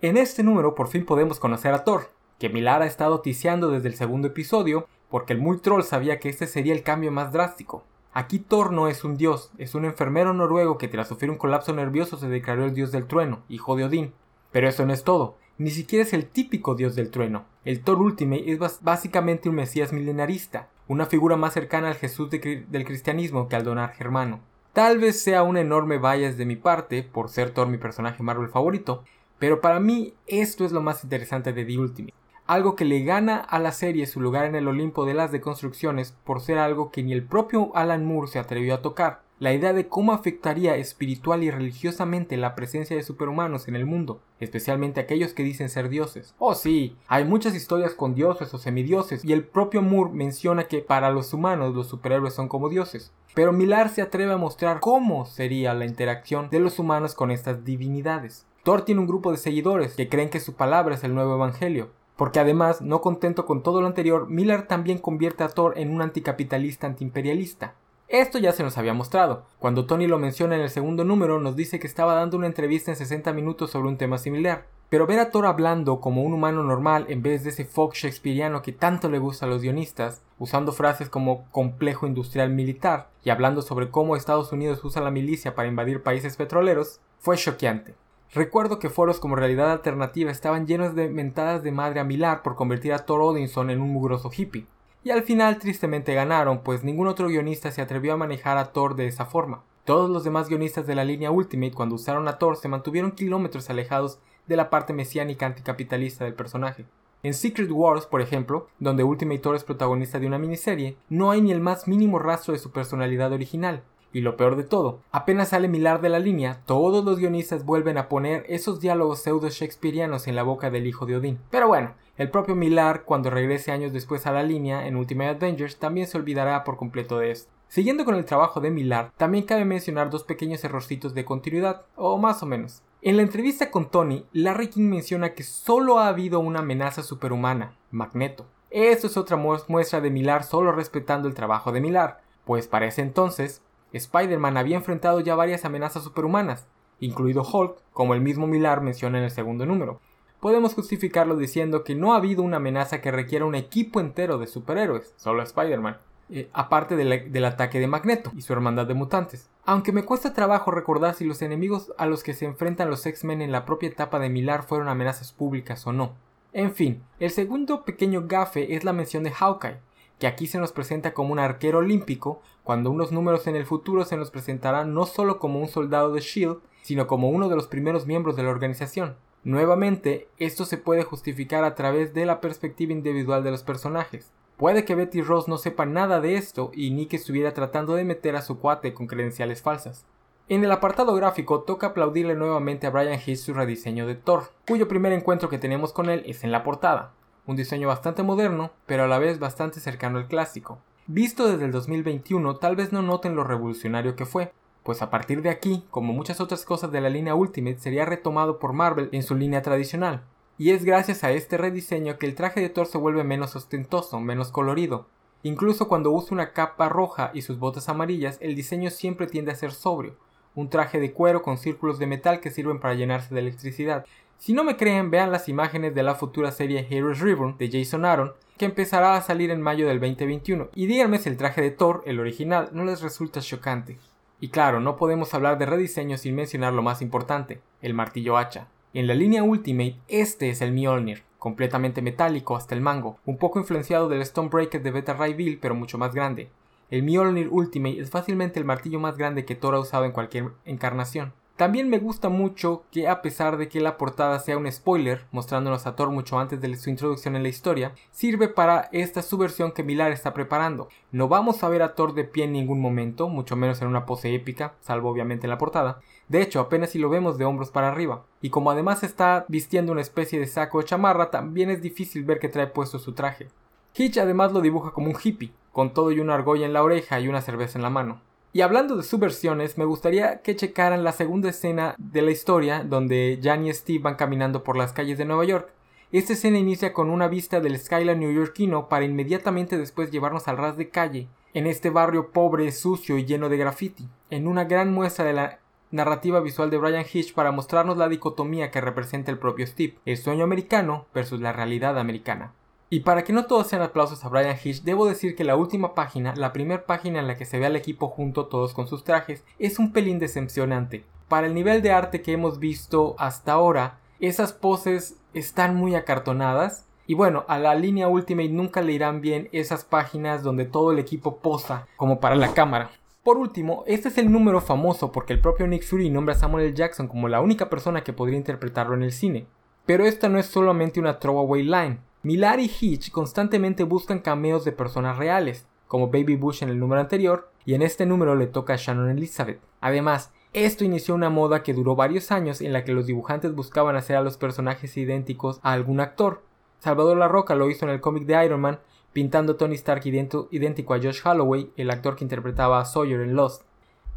En 0.00 0.16
este 0.16 0.42
número 0.42 0.74
por 0.74 0.88
fin 0.88 1.06
podemos 1.06 1.38
conocer 1.38 1.72
a 1.72 1.84
Thor, 1.84 2.10
que 2.40 2.48
Milar 2.48 2.82
ha 2.82 2.86
estado 2.86 3.20
ticiando 3.20 3.70
desde 3.70 3.86
el 3.86 3.94
segundo 3.94 4.26
episodio 4.26 4.88
porque 5.08 5.34
el 5.34 5.38
muy 5.38 5.58
troll 5.58 5.84
sabía 5.84 6.18
que 6.18 6.30
este 6.30 6.48
sería 6.48 6.74
el 6.74 6.82
cambio 6.82 7.12
más 7.12 7.30
drástico. 7.30 7.84
Aquí 8.12 8.40
Thor 8.40 8.72
no 8.72 8.88
es 8.88 9.04
un 9.04 9.16
dios, 9.16 9.52
es 9.56 9.76
un 9.76 9.84
enfermero 9.84 10.34
noruego 10.34 10.78
que 10.78 10.88
tras 10.88 11.06
sufrir 11.06 11.30
un 11.30 11.38
colapso 11.38 11.72
nervioso 11.72 12.16
se 12.16 12.28
declaró 12.28 12.64
el 12.64 12.74
dios 12.74 12.90
del 12.90 13.06
trueno, 13.06 13.44
hijo 13.48 13.76
de 13.76 13.84
Odín. 13.84 14.14
Pero 14.50 14.68
eso 14.68 14.84
no 14.84 14.92
es 14.92 15.04
todo, 15.04 15.36
ni 15.56 15.70
siquiera 15.70 16.04
es 16.04 16.12
el 16.12 16.26
típico 16.26 16.74
dios 16.74 16.96
del 16.96 17.10
trueno. 17.10 17.44
El 17.64 17.80
Thor 17.80 18.00
Ultimate 18.00 18.50
es 18.50 18.58
básicamente 18.82 19.48
un 19.48 19.54
mesías 19.54 19.92
milenarista, 19.92 20.68
una 20.88 21.06
figura 21.06 21.36
más 21.36 21.54
cercana 21.54 21.88
al 21.88 21.94
Jesús 21.94 22.28
del 22.30 22.84
cristianismo 22.84 23.48
que 23.48 23.56
al 23.56 23.64
donar 23.64 23.92
germano. 23.92 24.40
Tal 24.72 24.98
vez 24.98 25.20
sea 25.20 25.44
una 25.44 25.60
enorme 25.60 25.98
bias 25.98 26.36
de 26.36 26.46
mi 26.46 26.56
parte, 26.56 27.02
por 27.04 27.28
ser 27.28 27.50
Thor 27.50 27.68
mi 27.68 27.78
personaje 27.78 28.22
Marvel 28.22 28.48
favorito, 28.48 29.04
pero 29.38 29.60
para 29.60 29.78
mí 29.78 30.14
esto 30.26 30.64
es 30.64 30.72
lo 30.72 30.82
más 30.82 31.04
interesante 31.04 31.52
de 31.52 31.64
The 31.64 31.78
Ultimate. 31.78 32.14
algo 32.46 32.76
que 32.76 32.84
le 32.84 33.02
gana 33.04 33.38
a 33.38 33.58
la 33.58 33.72
serie 33.72 34.06
su 34.06 34.20
lugar 34.20 34.44
en 34.44 34.54
el 34.54 34.68
Olimpo 34.68 35.06
de 35.06 35.14
las 35.14 35.32
deconstrucciones 35.32 36.14
por 36.24 36.40
ser 36.40 36.58
algo 36.58 36.90
que 36.90 37.02
ni 37.02 37.12
el 37.12 37.24
propio 37.24 37.74
Alan 37.74 38.04
Moore 38.04 38.28
se 38.28 38.38
atrevió 38.38 38.74
a 38.74 38.82
tocar, 38.82 39.22
la 39.38 39.52
idea 39.52 39.72
de 39.72 39.88
cómo 39.88 40.12
afectaría 40.12 40.76
espiritual 40.76 41.42
y 41.42 41.50
religiosamente 41.50 42.36
la 42.36 42.54
presencia 42.54 42.96
de 42.96 43.02
superhumanos 43.02 43.66
en 43.68 43.76
el 43.76 43.84
mundo, 43.84 44.20
especialmente 44.40 45.00
aquellos 45.00 45.34
que 45.34 45.42
dicen 45.42 45.68
ser 45.68 45.88
dioses. 45.88 46.34
Oh 46.38 46.54
sí, 46.54 46.96
hay 47.08 47.24
muchas 47.24 47.54
historias 47.54 47.94
con 47.94 48.14
dioses 48.14 48.54
o 48.54 48.58
semidioses, 48.58 49.24
y 49.24 49.32
el 49.32 49.44
propio 49.44 49.82
Moore 49.82 50.12
menciona 50.12 50.64
que 50.64 50.80
para 50.80 51.10
los 51.10 51.32
humanos 51.32 51.74
los 51.74 51.88
superhéroes 51.88 52.34
son 52.34 52.48
como 52.48 52.68
dioses. 52.68 53.12
Pero 53.34 53.52
Millar 53.52 53.88
se 53.88 54.02
atreve 54.02 54.32
a 54.32 54.38
mostrar 54.38 54.78
cómo 54.78 55.26
sería 55.26 55.74
la 55.74 55.86
interacción 55.86 56.48
de 56.50 56.60
los 56.60 56.78
humanos 56.78 57.14
con 57.14 57.32
estas 57.32 57.64
divinidades. 57.64 58.46
Thor 58.62 58.82
tiene 58.82 59.00
un 59.00 59.08
grupo 59.08 59.32
de 59.32 59.38
seguidores 59.38 59.94
que 59.94 60.08
creen 60.08 60.30
que 60.30 60.40
su 60.40 60.54
palabra 60.54 60.94
es 60.94 61.04
el 61.04 61.14
nuevo 61.14 61.34
evangelio, 61.34 61.90
porque 62.16 62.38
además, 62.38 62.80
no 62.80 63.00
contento 63.00 63.44
con 63.44 63.62
todo 63.62 63.80
lo 63.80 63.88
anterior, 63.88 64.30
Miller 64.30 64.68
también 64.68 64.98
convierte 64.98 65.42
a 65.42 65.48
Thor 65.48 65.74
en 65.76 65.90
un 65.90 66.00
anticapitalista 66.00 66.86
antiimperialista. 66.86 67.74
Esto 68.08 68.38
ya 68.38 68.52
se 68.52 68.62
nos 68.62 68.76
había 68.76 68.92
mostrado. 68.92 69.46
Cuando 69.58 69.86
Tony 69.86 70.06
lo 70.06 70.18
menciona 70.18 70.56
en 70.56 70.60
el 70.60 70.68
segundo 70.68 71.04
número, 71.04 71.40
nos 71.40 71.56
dice 71.56 71.78
que 71.78 71.86
estaba 71.86 72.14
dando 72.14 72.36
una 72.36 72.46
entrevista 72.46 72.90
en 72.90 72.98
60 72.98 73.32
minutos 73.32 73.70
sobre 73.70 73.88
un 73.88 73.96
tema 73.96 74.18
similar. 74.18 74.66
Pero 74.90 75.06
ver 75.06 75.18
a 75.18 75.30
Thor 75.30 75.46
hablando 75.46 76.00
como 76.00 76.22
un 76.22 76.34
humano 76.34 76.62
normal 76.62 77.06
en 77.08 77.22
vez 77.22 77.42
de 77.42 77.50
ese 77.50 77.64
Fox 77.64 77.98
Shakespeareano 77.98 78.60
que 78.60 78.72
tanto 78.72 79.08
le 79.08 79.18
gusta 79.18 79.46
a 79.46 79.48
los 79.48 79.62
guionistas, 79.62 80.22
usando 80.38 80.72
frases 80.72 81.08
como 81.08 81.50
complejo 81.50 82.06
industrial 82.06 82.50
militar 82.50 83.08
y 83.24 83.30
hablando 83.30 83.62
sobre 83.62 83.90
cómo 83.90 84.16
Estados 84.16 84.52
Unidos 84.52 84.84
usa 84.84 85.02
la 85.02 85.10
milicia 85.10 85.54
para 85.54 85.68
invadir 85.68 86.02
países 86.02 86.36
petroleros, 86.36 87.00
fue 87.18 87.36
choqueante. 87.38 87.94
Recuerdo 88.34 88.78
que 88.78 88.90
foros 88.90 89.18
como 89.18 89.36
Realidad 89.36 89.72
Alternativa 89.72 90.30
estaban 90.30 90.66
llenos 90.66 90.94
de 90.94 91.08
mentadas 91.08 91.62
de 91.62 91.72
madre 91.72 92.00
a 92.00 92.04
Milar 92.04 92.42
por 92.42 92.54
convertir 92.54 92.92
a 92.92 93.06
Thor 93.06 93.22
Odinson 93.22 93.70
en 93.70 93.80
un 93.80 93.90
mugroso 93.90 94.30
hippie. 94.36 94.66
Y 95.04 95.10
al 95.10 95.22
final 95.22 95.58
tristemente 95.58 96.14
ganaron, 96.14 96.62
pues 96.62 96.82
ningún 96.82 97.08
otro 97.08 97.28
guionista 97.28 97.70
se 97.70 97.82
atrevió 97.82 98.14
a 98.14 98.16
manejar 98.16 98.56
a 98.56 98.72
Thor 98.72 98.96
de 98.96 99.06
esa 99.06 99.26
forma. 99.26 99.62
Todos 99.84 100.08
los 100.08 100.24
demás 100.24 100.48
guionistas 100.48 100.86
de 100.86 100.94
la 100.94 101.04
línea 101.04 101.30
Ultimate 101.30 101.74
cuando 101.74 101.96
usaron 101.96 102.26
a 102.26 102.38
Thor 102.38 102.56
se 102.56 102.68
mantuvieron 102.68 103.12
kilómetros 103.12 103.68
alejados 103.68 104.18
de 104.46 104.56
la 104.56 104.70
parte 104.70 104.94
mesiánica 104.94 105.44
anticapitalista 105.44 106.24
del 106.24 106.32
personaje. 106.32 106.86
En 107.22 107.34
Secret 107.34 107.70
Wars, 107.70 108.06
por 108.06 108.22
ejemplo, 108.22 108.68
donde 108.78 109.04
Ultimate 109.04 109.40
Thor 109.40 109.56
es 109.56 109.64
protagonista 109.64 110.18
de 110.18 110.26
una 110.26 110.38
miniserie, 110.38 110.96
no 111.10 111.30
hay 111.30 111.42
ni 111.42 111.52
el 111.52 111.60
más 111.60 111.86
mínimo 111.86 112.18
rastro 112.18 112.54
de 112.54 112.58
su 112.58 112.70
personalidad 112.70 113.30
original. 113.30 113.82
Y 114.14 114.22
lo 114.22 114.38
peor 114.38 114.56
de 114.56 114.64
todo, 114.64 115.00
apenas 115.10 115.48
sale 115.48 115.68
Milar 115.68 116.00
de 116.00 116.08
la 116.08 116.18
línea, 116.18 116.62
todos 116.64 117.04
los 117.04 117.18
guionistas 117.18 117.66
vuelven 117.66 117.98
a 117.98 118.08
poner 118.08 118.46
esos 118.48 118.80
diálogos 118.80 119.20
pseudo 119.20 119.50
shakespearianos 119.50 120.28
en 120.28 120.36
la 120.36 120.44
boca 120.44 120.70
del 120.70 120.86
hijo 120.86 121.04
de 121.04 121.16
Odín. 121.16 121.40
Pero 121.50 121.68
bueno, 121.68 121.94
el 122.16 122.30
propio 122.30 122.54
Millar, 122.54 123.02
cuando 123.04 123.28
regrese 123.28 123.72
años 123.72 123.92
después 123.92 124.26
a 124.26 124.32
la 124.32 124.44
línea 124.44 124.86
en 124.86 124.94
Ultimate 124.94 125.30
Avengers, 125.30 125.78
también 125.78 126.06
se 126.06 126.16
olvidará 126.16 126.62
por 126.62 126.76
completo 126.76 127.18
de 127.18 127.32
esto. 127.32 127.52
Siguiendo 127.66 128.04
con 128.04 128.14
el 128.14 128.24
trabajo 128.24 128.60
de 128.60 128.70
Millar, 128.70 129.10
también 129.16 129.44
cabe 129.44 129.64
mencionar 129.64 130.10
dos 130.10 130.22
pequeños 130.22 130.62
errorcitos 130.62 131.12
de 131.12 131.24
continuidad, 131.24 131.86
o 131.96 132.16
más 132.18 132.40
o 132.44 132.46
menos. 132.46 132.84
En 133.02 133.16
la 133.16 133.22
entrevista 133.22 133.72
con 133.72 133.90
Tony, 133.90 134.26
Larry 134.32 134.68
King 134.68 134.88
menciona 134.88 135.34
que 135.34 135.42
solo 135.42 135.98
ha 135.98 136.06
habido 136.06 136.38
una 136.38 136.60
amenaza 136.60 137.02
superhumana, 137.02 137.76
Magneto. 137.90 138.46
Esto 138.70 139.08
es 139.08 139.16
otra 139.16 139.36
muestra 139.36 140.00
de 140.00 140.10
Millar 140.10 140.44
solo 140.44 140.70
respetando 140.70 141.26
el 141.26 141.34
trabajo 141.34 141.72
de 141.72 141.80
Millar, 141.80 142.20
pues 142.44 142.68
para 142.68 142.86
ese 142.86 143.02
entonces, 143.02 143.60
Spider-Man 143.92 144.56
había 144.56 144.76
enfrentado 144.76 145.18
ya 145.20 145.34
varias 145.34 145.64
amenazas 145.64 146.04
superhumanas, 146.04 146.68
incluido 147.00 147.42
Hulk, 147.42 147.76
como 147.92 148.14
el 148.14 148.20
mismo 148.20 148.46
Millar 148.46 148.82
menciona 148.82 149.18
en 149.18 149.24
el 149.24 149.30
segundo 149.30 149.66
número. 149.66 150.00
Podemos 150.44 150.74
justificarlo 150.74 151.38
diciendo 151.38 151.84
que 151.84 151.94
no 151.94 152.12
ha 152.12 152.18
habido 152.18 152.42
una 152.42 152.58
amenaza 152.58 153.00
que 153.00 153.10
requiera 153.10 153.46
un 153.46 153.54
equipo 153.54 153.98
entero 153.98 154.36
de 154.36 154.46
superhéroes, 154.46 155.14
solo 155.16 155.42
Spider-Man, 155.42 155.96
eh, 156.28 156.50
aparte 156.52 156.96
del 156.96 157.44
ataque 157.46 157.80
de 157.80 157.86
Magneto 157.86 158.30
y 158.36 158.42
su 158.42 158.52
hermandad 158.52 158.86
de 158.86 158.92
mutantes. 158.92 159.48
Aunque 159.64 159.90
me 159.90 160.04
cuesta 160.04 160.34
trabajo 160.34 160.70
recordar 160.70 161.14
si 161.14 161.24
los 161.24 161.40
enemigos 161.40 161.94
a 161.96 162.04
los 162.04 162.22
que 162.22 162.34
se 162.34 162.44
enfrentan 162.44 162.90
los 162.90 163.06
X-Men 163.06 163.40
en 163.40 163.52
la 163.52 163.64
propia 163.64 163.88
etapa 163.88 164.18
de 164.18 164.28
Millar 164.28 164.64
fueron 164.64 164.88
amenazas 164.88 165.32
públicas 165.32 165.86
o 165.86 165.94
no. 165.94 166.12
En 166.52 166.74
fin, 166.74 167.02
el 167.20 167.30
segundo 167.30 167.86
pequeño 167.86 168.26
gafe 168.26 168.74
es 168.76 168.84
la 168.84 168.92
mención 168.92 169.24
de 169.24 169.30
Hawkeye, 169.30 169.78
que 170.18 170.26
aquí 170.26 170.46
se 170.46 170.58
nos 170.58 170.72
presenta 170.72 171.14
como 171.14 171.32
un 171.32 171.38
arquero 171.38 171.78
olímpico, 171.78 172.42
cuando 172.64 172.90
unos 172.90 173.12
números 173.12 173.46
en 173.46 173.56
el 173.56 173.64
futuro 173.64 174.04
se 174.04 174.18
nos 174.18 174.30
presentarán 174.30 174.92
no 174.92 175.06
solo 175.06 175.38
como 175.38 175.58
un 175.58 175.68
soldado 175.68 176.12
de 176.12 176.20
Shield, 176.20 176.58
sino 176.82 177.06
como 177.06 177.30
uno 177.30 177.48
de 177.48 177.56
los 177.56 177.66
primeros 177.66 178.06
miembros 178.06 178.36
de 178.36 178.42
la 178.42 178.50
organización. 178.50 179.16
Nuevamente, 179.44 180.28
esto 180.38 180.64
se 180.64 180.78
puede 180.78 181.04
justificar 181.04 181.64
a 181.64 181.74
través 181.74 182.14
de 182.14 182.26
la 182.26 182.40
perspectiva 182.40 182.92
individual 182.92 183.44
de 183.44 183.50
los 183.50 183.62
personajes. 183.62 184.32
Puede 184.56 184.84
que 184.84 184.94
Betty 184.94 185.22
Ross 185.22 185.48
no 185.48 185.58
sepa 185.58 185.86
nada 185.86 186.20
de 186.20 186.36
esto 186.36 186.70
y 186.74 186.90
Nick 186.90 187.14
estuviera 187.14 187.54
tratando 187.54 187.94
de 187.94 188.04
meter 188.04 188.36
a 188.36 188.42
su 188.42 188.58
cuate 188.58 188.94
con 188.94 189.06
credenciales 189.06 189.62
falsas. 189.62 190.06
En 190.48 190.64
el 190.64 190.72
apartado 190.72 191.14
gráfico 191.14 191.60
toca 191.62 191.88
aplaudirle 191.88 192.34
nuevamente 192.34 192.86
a 192.86 192.90
Brian 192.90 193.20
Hitch 193.24 193.38
su 193.38 193.54
rediseño 193.54 194.06
de 194.06 194.14
Thor, 194.14 194.50
cuyo 194.66 194.88
primer 194.88 195.12
encuentro 195.12 195.48
que 195.48 195.58
tenemos 195.58 195.92
con 195.92 196.10
él 196.10 196.22
es 196.26 196.44
en 196.44 196.52
la 196.52 196.62
portada 196.62 197.12
un 197.46 197.56
diseño 197.56 197.88
bastante 197.88 198.22
moderno, 198.22 198.70
pero 198.86 199.04
a 199.04 199.08
la 199.08 199.18
vez 199.18 199.38
bastante 199.38 199.80
cercano 199.80 200.18
al 200.18 200.28
clásico. 200.28 200.78
Visto 201.06 201.46
desde 201.46 201.66
el 201.66 201.72
2021, 201.72 202.56
tal 202.56 202.76
vez 202.76 202.92
no 202.92 203.02
noten 203.02 203.36
lo 203.36 203.44
revolucionario 203.44 204.16
que 204.16 204.24
fue, 204.24 204.52
pues 204.84 205.02
a 205.02 205.10
partir 205.10 205.42
de 205.42 205.50
aquí, 205.50 205.84
como 205.90 206.12
muchas 206.12 206.40
otras 206.40 206.64
cosas 206.64 206.92
de 206.92 207.00
la 207.00 207.10
línea 207.10 207.34
Ultimate, 207.34 207.80
sería 207.80 208.04
retomado 208.04 208.60
por 208.60 208.72
Marvel 208.72 209.08
en 209.10 209.24
su 209.24 209.34
línea 209.34 209.62
tradicional. 209.62 210.22
Y 210.56 210.70
es 210.70 210.84
gracias 210.84 211.24
a 211.24 211.32
este 211.32 211.56
rediseño 211.56 212.16
que 212.16 212.26
el 212.26 212.36
traje 212.36 212.60
de 212.60 212.68
Thor 212.68 212.86
se 212.86 212.98
vuelve 212.98 213.24
menos 213.24 213.56
ostentoso, 213.56 214.20
menos 214.20 214.52
colorido. 214.52 215.08
Incluso 215.42 215.88
cuando 215.88 216.12
usa 216.12 216.34
una 216.34 216.52
capa 216.52 216.88
roja 216.88 217.32
y 217.34 217.42
sus 217.42 217.58
botas 217.58 217.88
amarillas, 217.88 218.38
el 218.40 218.54
diseño 218.54 218.90
siempre 218.90 219.26
tiende 219.26 219.50
a 219.50 219.56
ser 219.56 219.72
sobrio, 219.72 220.14
un 220.54 220.70
traje 220.70 221.00
de 221.00 221.12
cuero 221.12 221.42
con 221.42 221.58
círculos 221.58 221.98
de 221.98 222.06
metal 222.06 222.38
que 222.40 222.50
sirven 222.50 222.78
para 222.78 222.94
llenarse 222.94 223.34
de 223.34 223.40
electricidad, 223.40 224.04
si 224.38 224.52
no 224.52 224.64
me 224.64 224.76
creen, 224.76 225.10
vean 225.10 225.32
las 225.32 225.48
imágenes 225.48 225.94
de 225.94 226.02
la 226.02 226.16
futura 226.16 226.52
serie 226.52 226.86
Heroes 226.90 227.20
Reborn 227.20 227.56
de 227.56 227.70
Jason 227.70 228.04
Aaron, 228.04 228.32
que 228.58 228.66
empezará 228.66 229.16
a 229.16 229.22
salir 229.22 229.50
en 229.50 229.62
mayo 229.62 229.88
del 229.88 230.00
2021, 230.00 230.68
y 230.74 230.86
díganme 230.86 231.18
si 231.18 231.28
el 231.28 231.36
traje 231.36 231.62
de 231.62 231.70
Thor, 231.70 232.02
el 232.04 232.20
original, 232.20 232.68
no 232.72 232.84
les 232.84 233.00
resulta 233.00 233.40
chocante. 233.40 233.98
Y 234.44 234.48
claro, 234.48 234.78
no 234.78 234.96
podemos 234.98 235.32
hablar 235.32 235.56
de 235.56 235.64
rediseño 235.64 236.18
sin 236.18 236.34
mencionar 236.34 236.74
lo 236.74 236.82
más 236.82 237.00
importante, 237.00 237.62
el 237.80 237.94
martillo 237.94 238.36
hacha. 238.36 238.68
En 238.92 239.06
la 239.06 239.14
línea 239.14 239.42
Ultimate, 239.42 239.96
este 240.06 240.50
es 240.50 240.60
el 240.60 240.70
Mjolnir, 240.70 241.22
completamente 241.38 242.02
metálico 242.02 242.54
hasta 242.54 242.74
el 242.74 242.82
mango, 242.82 243.16
un 243.24 243.38
poco 243.38 243.58
influenciado 243.58 244.10
del 244.10 244.22
Stonebreaker 244.22 244.82
de 244.82 244.90
Beta 244.90 245.14
Ray 245.14 245.32
Bill, 245.32 245.58
pero 245.62 245.74
mucho 245.74 245.96
más 245.96 246.14
grande. 246.14 246.50
El 246.90 247.04
Mjolnir 247.04 247.48
Ultimate 247.50 247.98
es 247.98 248.10
fácilmente 248.10 248.60
el 248.60 248.66
martillo 248.66 249.00
más 249.00 249.16
grande 249.16 249.46
que 249.46 249.54
Thor 249.54 249.76
ha 249.76 249.80
usado 249.80 250.04
en 250.04 250.12
cualquier 250.12 250.50
encarnación. 250.66 251.32
También 251.56 251.88
me 251.88 252.00
gusta 252.00 252.30
mucho 252.30 252.82
que 252.90 253.06
a 253.06 253.22
pesar 253.22 253.58
de 253.58 253.68
que 253.68 253.80
la 253.80 253.96
portada 253.96 254.40
sea 254.40 254.58
un 254.58 254.70
spoiler, 254.70 255.24
mostrándonos 255.30 255.86
a 255.86 255.94
Thor 255.94 256.10
mucho 256.10 256.40
antes 256.40 256.60
de 256.60 256.76
su 256.76 256.90
introducción 256.90 257.36
en 257.36 257.44
la 257.44 257.48
historia, 257.48 257.92
sirve 258.10 258.48
para 258.48 258.88
esta 258.90 259.22
subversión 259.22 259.70
que 259.70 259.84
Millar 259.84 260.10
está 260.10 260.34
preparando. 260.34 260.88
No 261.12 261.28
vamos 261.28 261.62
a 261.62 261.68
ver 261.68 261.82
a 261.82 261.94
Thor 261.94 262.12
de 262.14 262.24
pie 262.24 262.46
en 262.46 262.52
ningún 262.52 262.80
momento, 262.80 263.28
mucho 263.28 263.54
menos 263.54 263.80
en 263.80 263.86
una 263.86 264.04
pose 264.04 264.34
épica, 264.34 264.74
salvo 264.80 265.10
obviamente 265.10 265.46
en 265.46 265.50
la 265.50 265.58
portada. 265.58 266.00
De 266.26 266.42
hecho, 266.42 266.58
apenas 266.58 266.90
si 266.90 266.98
lo 266.98 267.08
vemos 267.08 267.38
de 267.38 267.44
hombros 267.44 267.70
para 267.70 267.86
arriba. 267.86 268.24
Y 268.42 268.50
como 268.50 268.72
además 268.72 269.04
está 269.04 269.44
vistiendo 269.46 269.92
una 269.92 270.00
especie 270.00 270.40
de 270.40 270.48
saco 270.48 270.78
o 270.78 270.82
chamarra, 270.82 271.30
también 271.30 271.70
es 271.70 271.80
difícil 271.80 272.24
ver 272.24 272.40
que 272.40 272.48
trae 272.48 272.66
puesto 272.66 272.98
su 272.98 273.12
traje. 273.12 273.46
Hitch 273.94 274.18
además 274.18 274.50
lo 274.50 274.60
dibuja 274.60 274.90
como 274.90 275.08
un 275.08 275.16
hippie, 275.22 275.52
con 275.70 275.94
todo 275.94 276.10
y 276.10 276.18
una 276.18 276.34
argolla 276.34 276.66
en 276.66 276.72
la 276.72 276.82
oreja 276.82 277.20
y 277.20 277.28
una 277.28 277.42
cerveza 277.42 277.78
en 277.78 277.82
la 277.82 277.90
mano. 277.90 278.20
Y 278.54 278.60
hablando 278.60 278.96
de 278.96 279.02
subversiones, 279.02 279.78
me 279.78 279.84
gustaría 279.84 280.40
que 280.40 280.54
checaran 280.54 281.02
la 281.02 281.10
segunda 281.10 281.48
escena 281.48 281.96
de 281.98 282.22
la 282.22 282.30
historia 282.30 282.84
donde 282.84 283.40
Jan 283.42 283.66
y 283.66 283.74
Steve 283.74 283.98
van 283.98 284.14
caminando 284.14 284.62
por 284.62 284.76
las 284.76 284.92
calles 284.92 285.18
de 285.18 285.24
Nueva 285.24 285.44
York. 285.44 285.72
Esta 286.12 286.34
escena 286.34 286.58
inicia 286.58 286.92
con 286.92 287.10
una 287.10 287.26
vista 287.26 287.60
del 287.60 287.76
skyline 287.76 288.20
neoyorquino 288.20 288.88
para 288.88 289.06
inmediatamente 289.06 289.76
después 289.76 290.12
llevarnos 290.12 290.46
al 290.46 290.58
ras 290.58 290.76
de 290.76 290.88
calle, 290.88 291.26
en 291.52 291.66
este 291.66 291.90
barrio 291.90 292.30
pobre, 292.30 292.70
sucio 292.70 293.18
y 293.18 293.24
lleno 293.24 293.48
de 293.48 293.56
graffiti, 293.56 294.08
en 294.30 294.46
una 294.46 294.62
gran 294.62 294.92
muestra 294.92 295.24
de 295.24 295.32
la 295.32 295.58
narrativa 295.90 296.38
visual 296.38 296.70
de 296.70 296.78
Brian 296.78 297.06
Hitch 297.12 297.34
para 297.34 297.50
mostrarnos 297.50 297.96
la 297.96 298.08
dicotomía 298.08 298.70
que 298.70 298.80
representa 298.80 299.32
el 299.32 299.38
propio 299.38 299.66
Steve, 299.66 299.98
el 300.04 300.16
sueño 300.16 300.44
americano 300.44 301.06
versus 301.12 301.40
la 301.40 301.52
realidad 301.52 301.98
americana. 301.98 302.52
Y 302.94 303.00
para 303.00 303.24
que 303.24 303.32
no 303.32 303.46
todos 303.46 303.66
sean 303.66 303.82
aplausos 303.82 304.24
a 304.24 304.28
Brian 304.28 304.56
Hitch, 304.62 304.82
debo 304.84 305.04
decir 305.06 305.34
que 305.34 305.42
la 305.42 305.56
última 305.56 305.96
página, 305.96 306.32
la 306.36 306.52
primera 306.52 306.86
página 306.86 307.18
en 307.18 307.26
la 307.26 307.36
que 307.36 307.44
se 307.44 307.58
ve 307.58 307.66
al 307.66 307.74
equipo 307.74 308.06
junto 308.06 308.46
todos 308.46 308.72
con 308.72 308.86
sus 308.86 309.02
trajes, 309.02 309.42
es 309.58 309.80
un 309.80 309.92
pelín 309.92 310.20
decepcionante. 310.20 311.04
Para 311.26 311.48
el 311.48 311.54
nivel 311.54 311.82
de 311.82 311.90
arte 311.90 312.22
que 312.22 312.30
hemos 312.30 312.60
visto 312.60 313.16
hasta 313.18 313.54
ahora, 313.54 313.98
esas 314.20 314.52
poses 314.52 315.16
están 315.32 315.74
muy 315.74 315.96
acartonadas. 315.96 316.86
Y 317.08 317.14
bueno, 317.14 317.44
a 317.48 317.58
la 317.58 317.74
línea 317.74 318.06
Ultimate 318.06 318.50
nunca 318.50 318.80
le 318.80 318.92
irán 318.92 319.20
bien 319.20 319.48
esas 319.50 319.82
páginas 319.82 320.44
donde 320.44 320.64
todo 320.64 320.92
el 320.92 321.00
equipo 321.00 321.38
posa 321.38 321.88
como 321.96 322.20
para 322.20 322.36
la 322.36 322.54
cámara. 322.54 322.92
Por 323.24 323.38
último, 323.38 323.82
este 323.88 324.06
es 324.06 324.18
el 324.18 324.30
número 324.30 324.60
famoso 324.60 325.10
porque 325.10 325.32
el 325.32 325.40
propio 325.40 325.66
Nick 325.66 325.82
Fury 325.82 326.10
nombra 326.10 326.36
a 326.36 326.38
Samuel 326.38 326.66
L. 326.66 326.74
Jackson 326.74 327.08
como 327.08 327.26
la 327.26 327.40
única 327.40 327.68
persona 327.68 328.04
que 328.04 328.12
podría 328.12 328.38
interpretarlo 328.38 328.94
en 328.94 329.02
el 329.02 329.10
cine. 329.10 329.48
Pero 329.84 330.04
esta 330.04 330.28
no 330.28 330.38
es 330.38 330.46
solamente 330.46 331.00
una 331.00 331.18
throwaway 331.18 331.64
line. 331.64 331.98
Millar 332.24 332.58
y 332.58 332.70
Hitch 332.80 333.10
constantemente 333.10 333.84
buscan 333.84 334.20
cameos 334.20 334.64
de 334.64 334.72
personas 334.72 335.18
reales, 335.18 335.66
como 335.86 336.06
Baby 336.06 336.36
Bush 336.36 336.62
en 336.62 336.70
el 336.70 336.78
número 336.78 337.02
anterior, 337.02 337.50
y 337.66 337.74
en 337.74 337.82
este 337.82 338.06
número 338.06 338.34
le 338.34 338.46
toca 338.46 338.72
a 338.72 338.76
Shannon 338.76 339.10
Elizabeth. 339.10 339.60
Además, 339.82 340.32
esto 340.54 340.84
inició 340.84 341.14
una 341.14 341.28
moda 341.28 341.62
que 341.62 341.74
duró 341.74 341.96
varios 341.96 342.32
años 342.32 342.62
en 342.62 342.72
la 342.72 342.82
que 342.82 342.94
los 342.94 343.04
dibujantes 343.04 343.54
buscaban 343.54 343.94
hacer 343.94 344.16
a 344.16 344.22
los 344.22 344.38
personajes 344.38 344.96
idénticos 344.96 345.60
a 345.62 345.72
algún 345.72 346.00
actor. 346.00 346.42
Salvador 346.78 347.18
La 347.18 347.28
Roca 347.28 347.54
lo 347.56 347.68
hizo 347.68 347.84
en 347.84 347.92
el 347.92 348.00
cómic 348.00 348.24
de 348.24 348.42
Iron 348.42 348.62
Man, 348.62 348.80
pintando 349.12 349.52
a 349.52 349.56
Tony 349.58 349.74
Stark 349.74 350.06
idéntico 350.06 350.94
a 350.94 351.02
Josh 351.02 351.20
Holloway, 351.22 351.72
el 351.76 351.90
actor 351.90 352.16
que 352.16 352.24
interpretaba 352.24 352.80
a 352.80 352.86
Sawyer 352.86 353.20
en 353.20 353.36
Lost. 353.36 353.64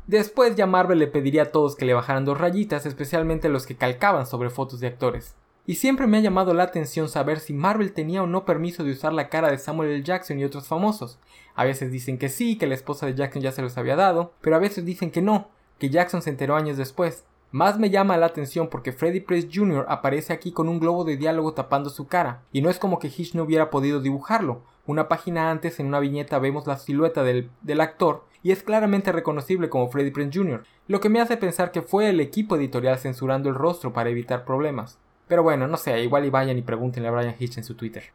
Después 0.06 0.56
ya 0.56 0.66
Marvel 0.66 1.00
le 1.00 1.08
pediría 1.08 1.44
a 1.44 1.52
todos 1.52 1.76
que 1.76 1.84
le 1.84 1.94
bajaran 1.94 2.24
dos 2.24 2.38
rayitas, 2.38 2.86
especialmente 2.86 3.50
los 3.50 3.66
que 3.66 3.76
calcaban 3.76 4.26
sobre 4.26 4.50
fotos 4.50 4.80
de 4.80 4.88
actores. 4.88 5.36
Y 5.70 5.76
siempre 5.76 6.08
me 6.08 6.16
ha 6.16 6.22
llamado 6.22 6.54
la 6.54 6.64
atención 6.64 7.10
saber 7.10 7.42
si 7.42 7.52
Marvel 7.52 7.92
tenía 7.92 8.24
o 8.24 8.26
no 8.26 8.46
permiso 8.46 8.86
de 8.86 8.94
usar 8.94 9.12
la 9.12 9.28
cara 9.28 9.52
de 9.52 9.58
Samuel 9.58 9.90
L. 9.90 10.02
Jackson 10.02 10.40
y 10.40 10.46
otros 10.46 10.66
famosos. 10.66 11.20
A 11.56 11.66
veces 11.66 11.92
dicen 11.92 12.18
que 12.18 12.30
sí, 12.30 12.58
que 12.58 12.68
la 12.68 12.74
esposa 12.74 13.06
de 13.06 13.16
Jackson 13.16 13.42
ya 13.42 13.52
se 13.52 13.62
los 13.62 13.78
había 13.78 13.98
dado, 13.98 14.32
pero 14.40 14.56
a 14.56 14.60
veces 14.60 14.86
dicen 14.86 15.12
que 15.12 15.22
no, 15.22 15.50
que 15.78 15.90
Jackson 15.90 16.22
se 16.22 16.30
enteró 16.30 16.56
años 16.56 16.78
después. 16.78 17.26
Más 17.52 17.78
me 17.78 17.90
llama 17.90 18.16
la 18.16 18.28
atención 18.28 18.70
porque 18.70 18.94
Freddie 18.94 19.20
Prinze 19.20 19.50
Jr. 19.54 19.86
aparece 19.90 20.32
aquí 20.32 20.54
con 20.54 20.70
un 20.70 20.80
globo 20.80 21.04
de 21.04 21.18
diálogo 21.18 21.54
tapando 21.54 21.90
su 21.90 22.08
cara, 22.08 22.44
y 22.54 22.62
no 22.62 22.70
es 22.70 22.80
como 22.80 22.98
que 22.98 23.10
Hitch 23.10 23.36
no 23.36 23.44
hubiera 23.44 23.70
podido 23.70 24.00
dibujarlo. 24.00 24.62
Una 24.86 25.10
página 25.10 25.52
antes, 25.52 25.82
en 25.82 25.88
una 25.88 26.00
viñeta, 26.00 26.40
vemos 26.40 26.66
la 26.66 26.78
silueta 26.78 27.24
del, 27.24 27.50
del 27.62 27.82
actor 27.82 28.24
y 28.42 28.52
es 28.52 28.64
claramente 28.64 29.12
reconocible 29.12 29.68
como 29.68 29.90
Freddie 29.90 30.14
Prinze 30.14 30.40
Jr., 30.40 30.64
lo 30.88 31.02
que 31.02 31.10
me 31.10 31.20
hace 31.20 31.36
pensar 31.36 31.72
que 31.74 31.82
fue 31.82 32.08
el 32.08 32.22
equipo 32.22 32.56
editorial 32.56 32.98
censurando 32.98 33.50
el 33.50 33.56
rostro 33.56 33.92
para 33.92 34.10
evitar 34.10 34.46
problemas. 34.46 34.98
Pero 35.28 35.44
bueno, 35.44 35.68
no 35.68 35.78
sé, 35.78 36.02
igual 36.02 36.26
y 36.26 36.30
vayan 36.30 36.58
y 36.58 36.62
pregúntenle 36.62 37.10
a 37.10 37.12
Brian 37.12 37.36
Hitch 37.38 37.58
en 37.58 37.64
su 37.64 37.76
Twitter. 37.76 38.12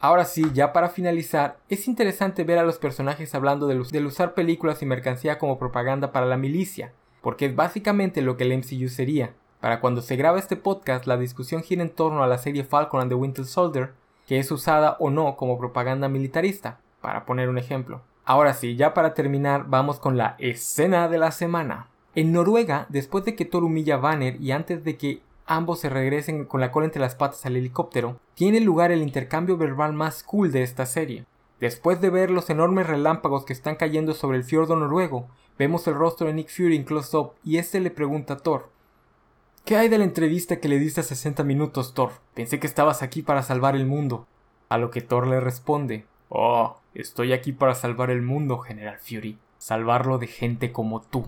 Ahora 0.00 0.24
sí, 0.24 0.44
ya 0.54 0.72
para 0.72 0.90
finalizar, 0.90 1.58
es 1.68 1.88
interesante 1.88 2.44
ver 2.44 2.58
a 2.58 2.62
los 2.62 2.78
personajes 2.78 3.34
hablando 3.34 3.66
del, 3.66 3.80
usar 4.06 4.34
películas 4.34 4.80
y 4.80 4.86
mercancía 4.86 5.38
como 5.38 5.58
propaganda 5.58 6.12
para 6.12 6.26
la 6.26 6.36
milicia, 6.36 6.92
porque 7.20 7.46
es 7.46 7.56
básicamente 7.56 8.22
lo 8.22 8.36
que 8.36 8.44
el 8.44 8.56
MCU 8.56 8.88
sería. 8.88 9.34
Para 9.60 9.80
cuando 9.80 10.00
se 10.00 10.14
graba 10.14 10.38
este 10.38 10.54
podcast, 10.54 11.06
la 11.06 11.16
discusión 11.16 11.64
gira 11.64 11.82
en 11.82 11.90
torno 11.90 12.22
a 12.22 12.28
la 12.28 12.38
serie 12.38 12.62
Falcon 12.62 13.00
and 13.00 13.10
the 13.10 13.16
Winter 13.16 13.44
Soldier, 13.44 13.92
que 14.28 14.38
es 14.38 14.52
usada 14.52 14.96
o 15.00 15.10
no 15.10 15.34
como 15.34 15.58
propaganda 15.58 16.08
militarista, 16.08 16.78
para 17.00 17.26
poner 17.26 17.48
un 17.48 17.58
ejemplo. 17.58 18.02
Ahora 18.24 18.54
sí, 18.54 18.76
ya 18.76 18.94
para 18.94 19.14
terminar, 19.14 19.64
vamos 19.66 19.98
con 19.98 20.16
la 20.16 20.36
escena 20.38 21.08
de 21.08 21.18
la 21.18 21.32
semana. 21.32 21.88
En 22.14 22.32
Noruega, 22.32 22.86
después 22.88 23.24
de 23.24 23.34
que 23.34 23.46
Thor 23.46 23.64
humilla 23.64 23.94
a 23.94 23.98
Banner 23.98 24.40
y 24.40 24.52
antes 24.52 24.84
de 24.84 24.96
que 24.96 25.22
ambos 25.48 25.80
se 25.80 25.88
regresen 25.88 26.44
con 26.44 26.60
la 26.60 26.70
cola 26.70 26.86
entre 26.86 27.00
las 27.00 27.14
patas 27.14 27.44
al 27.46 27.56
helicóptero, 27.56 28.20
tiene 28.34 28.60
lugar 28.60 28.92
el 28.92 29.02
intercambio 29.02 29.56
verbal 29.56 29.92
más 29.92 30.22
cool 30.22 30.52
de 30.52 30.62
esta 30.62 30.86
serie. 30.86 31.24
Después 31.58 32.00
de 32.00 32.10
ver 32.10 32.30
los 32.30 32.50
enormes 32.50 32.86
relámpagos 32.86 33.44
que 33.44 33.52
están 33.52 33.74
cayendo 33.74 34.14
sobre 34.14 34.38
el 34.38 34.44
fiordo 34.44 34.76
noruego, 34.76 35.26
vemos 35.58 35.86
el 35.88 35.94
rostro 35.94 36.28
de 36.28 36.34
Nick 36.34 36.50
Fury 36.50 36.76
en 36.76 36.84
close-up 36.84 37.32
y 37.42 37.56
este 37.56 37.80
le 37.80 37.90
pregunta 37.90 38.34
a 38.34 38.36
Thor: 38.36 38.70
¿Qué 39.64 39.76
hay 39.76 39.88
de 39.88 39.98
la 39.98 40.04
entrevista 40.04 40.60
que 40.60 40.68
le 40.68 40.78
diste 40.78 41.00
a 41.00 41.04
60 41.04 41.42
minutos, 41.42 41.94
Thor? 41.94 42.12
Pensé 42.34 42.60
que 42.60 42.66
estabas 42.68 43.02
aquí 43.02 43.22
para 43.22 43.42
salvar 43.42 43.74
el 43.74 43.86
mundo. 43.86 44.26
A 44.68 44.78
lo 44.78 44.90
que 44.90 45.00
Thor 45.00 45.26
le 45.26 45.40
responde: 45.40 46.06
Oh, 46.28 46.76
estoy 46.94 47.32
aquí 47.32 47.52
para 47.52 47.74
salvar 47.74 48.10
el 48.10 48.22
mundo, 48.22 48.58
General 48.58 48.98
Fury. 48.98 49.38
Salvarlo 49.58 50.18
de 50.18 50.28
gente 50.28 50.70
como 50.70 51.00
tú. 51.00 51.26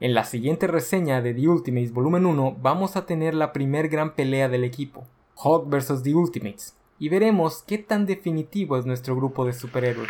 En 0.00 0.14
la 0.14 0.24
siguiente 0.24 0.66
reseña 0.66 1.20
de 1.20 1.34
The 1.34 1.46
Ultimates 1.46 1.92
Volumen 1.92 2.24
1 2.24 2.56
vamos 2.62 2.96
a 2.96 3.04
tener 3.04 3.34
la 3.34 3.52
primer 3.52 3.90
gran 3.90 4.14
pelea 4.14 4.48
del 4.48 4.64
equipo, 4.64 5.06
Hulk 5.34 5.68
vs. 5.68 6.02
The 6.02 6.14
Ultimates, 6.14 6.74
y 6.98 7.10
veremos 7.10 7.62
qué 7.66 7.76
tan 7.76 8.06
definitivo 8.06 8.78
es 8.78 8.86
nuestro 8.86 9.14
grupo 9.14 9.44
de 9.44 9.52
superhéroes. 9.52 10.08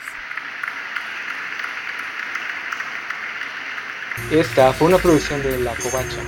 Esta 4.30 4.72
fue 4.74 4.86
una 4.86 4.98
producción 4.98 5.42
de 5.42 5.58
La 5.58 5.74
Covacha, 5.74 6.22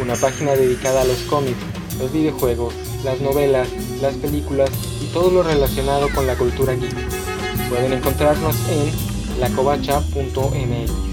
una 0.00 0.14
página 0.14 0.52
dedicada 0.52 1.02
a 1.02 1.04
los 1.04 1.20
cómics, 1.22 1.58
los 1.98 2.12
videojuegos, 2.12 2.72
las 3.02 3.20
novelas, 3.20 3.68
las 4.00 4.14
películas 4.18 4.70
y 5.02 5.12
todo 5.12 5.32
lo 5.32 5.42
relacionado 5.42 6.08
con 6.14 6.28
la 6.28 6.36
cultura 6.36 6.74
geek. 6.74 6.94
Pueden 7.70 7.92
encontrarnos 7.92 8.54
en 8.68 9.40
lacovacha.mx. 9.40 11.09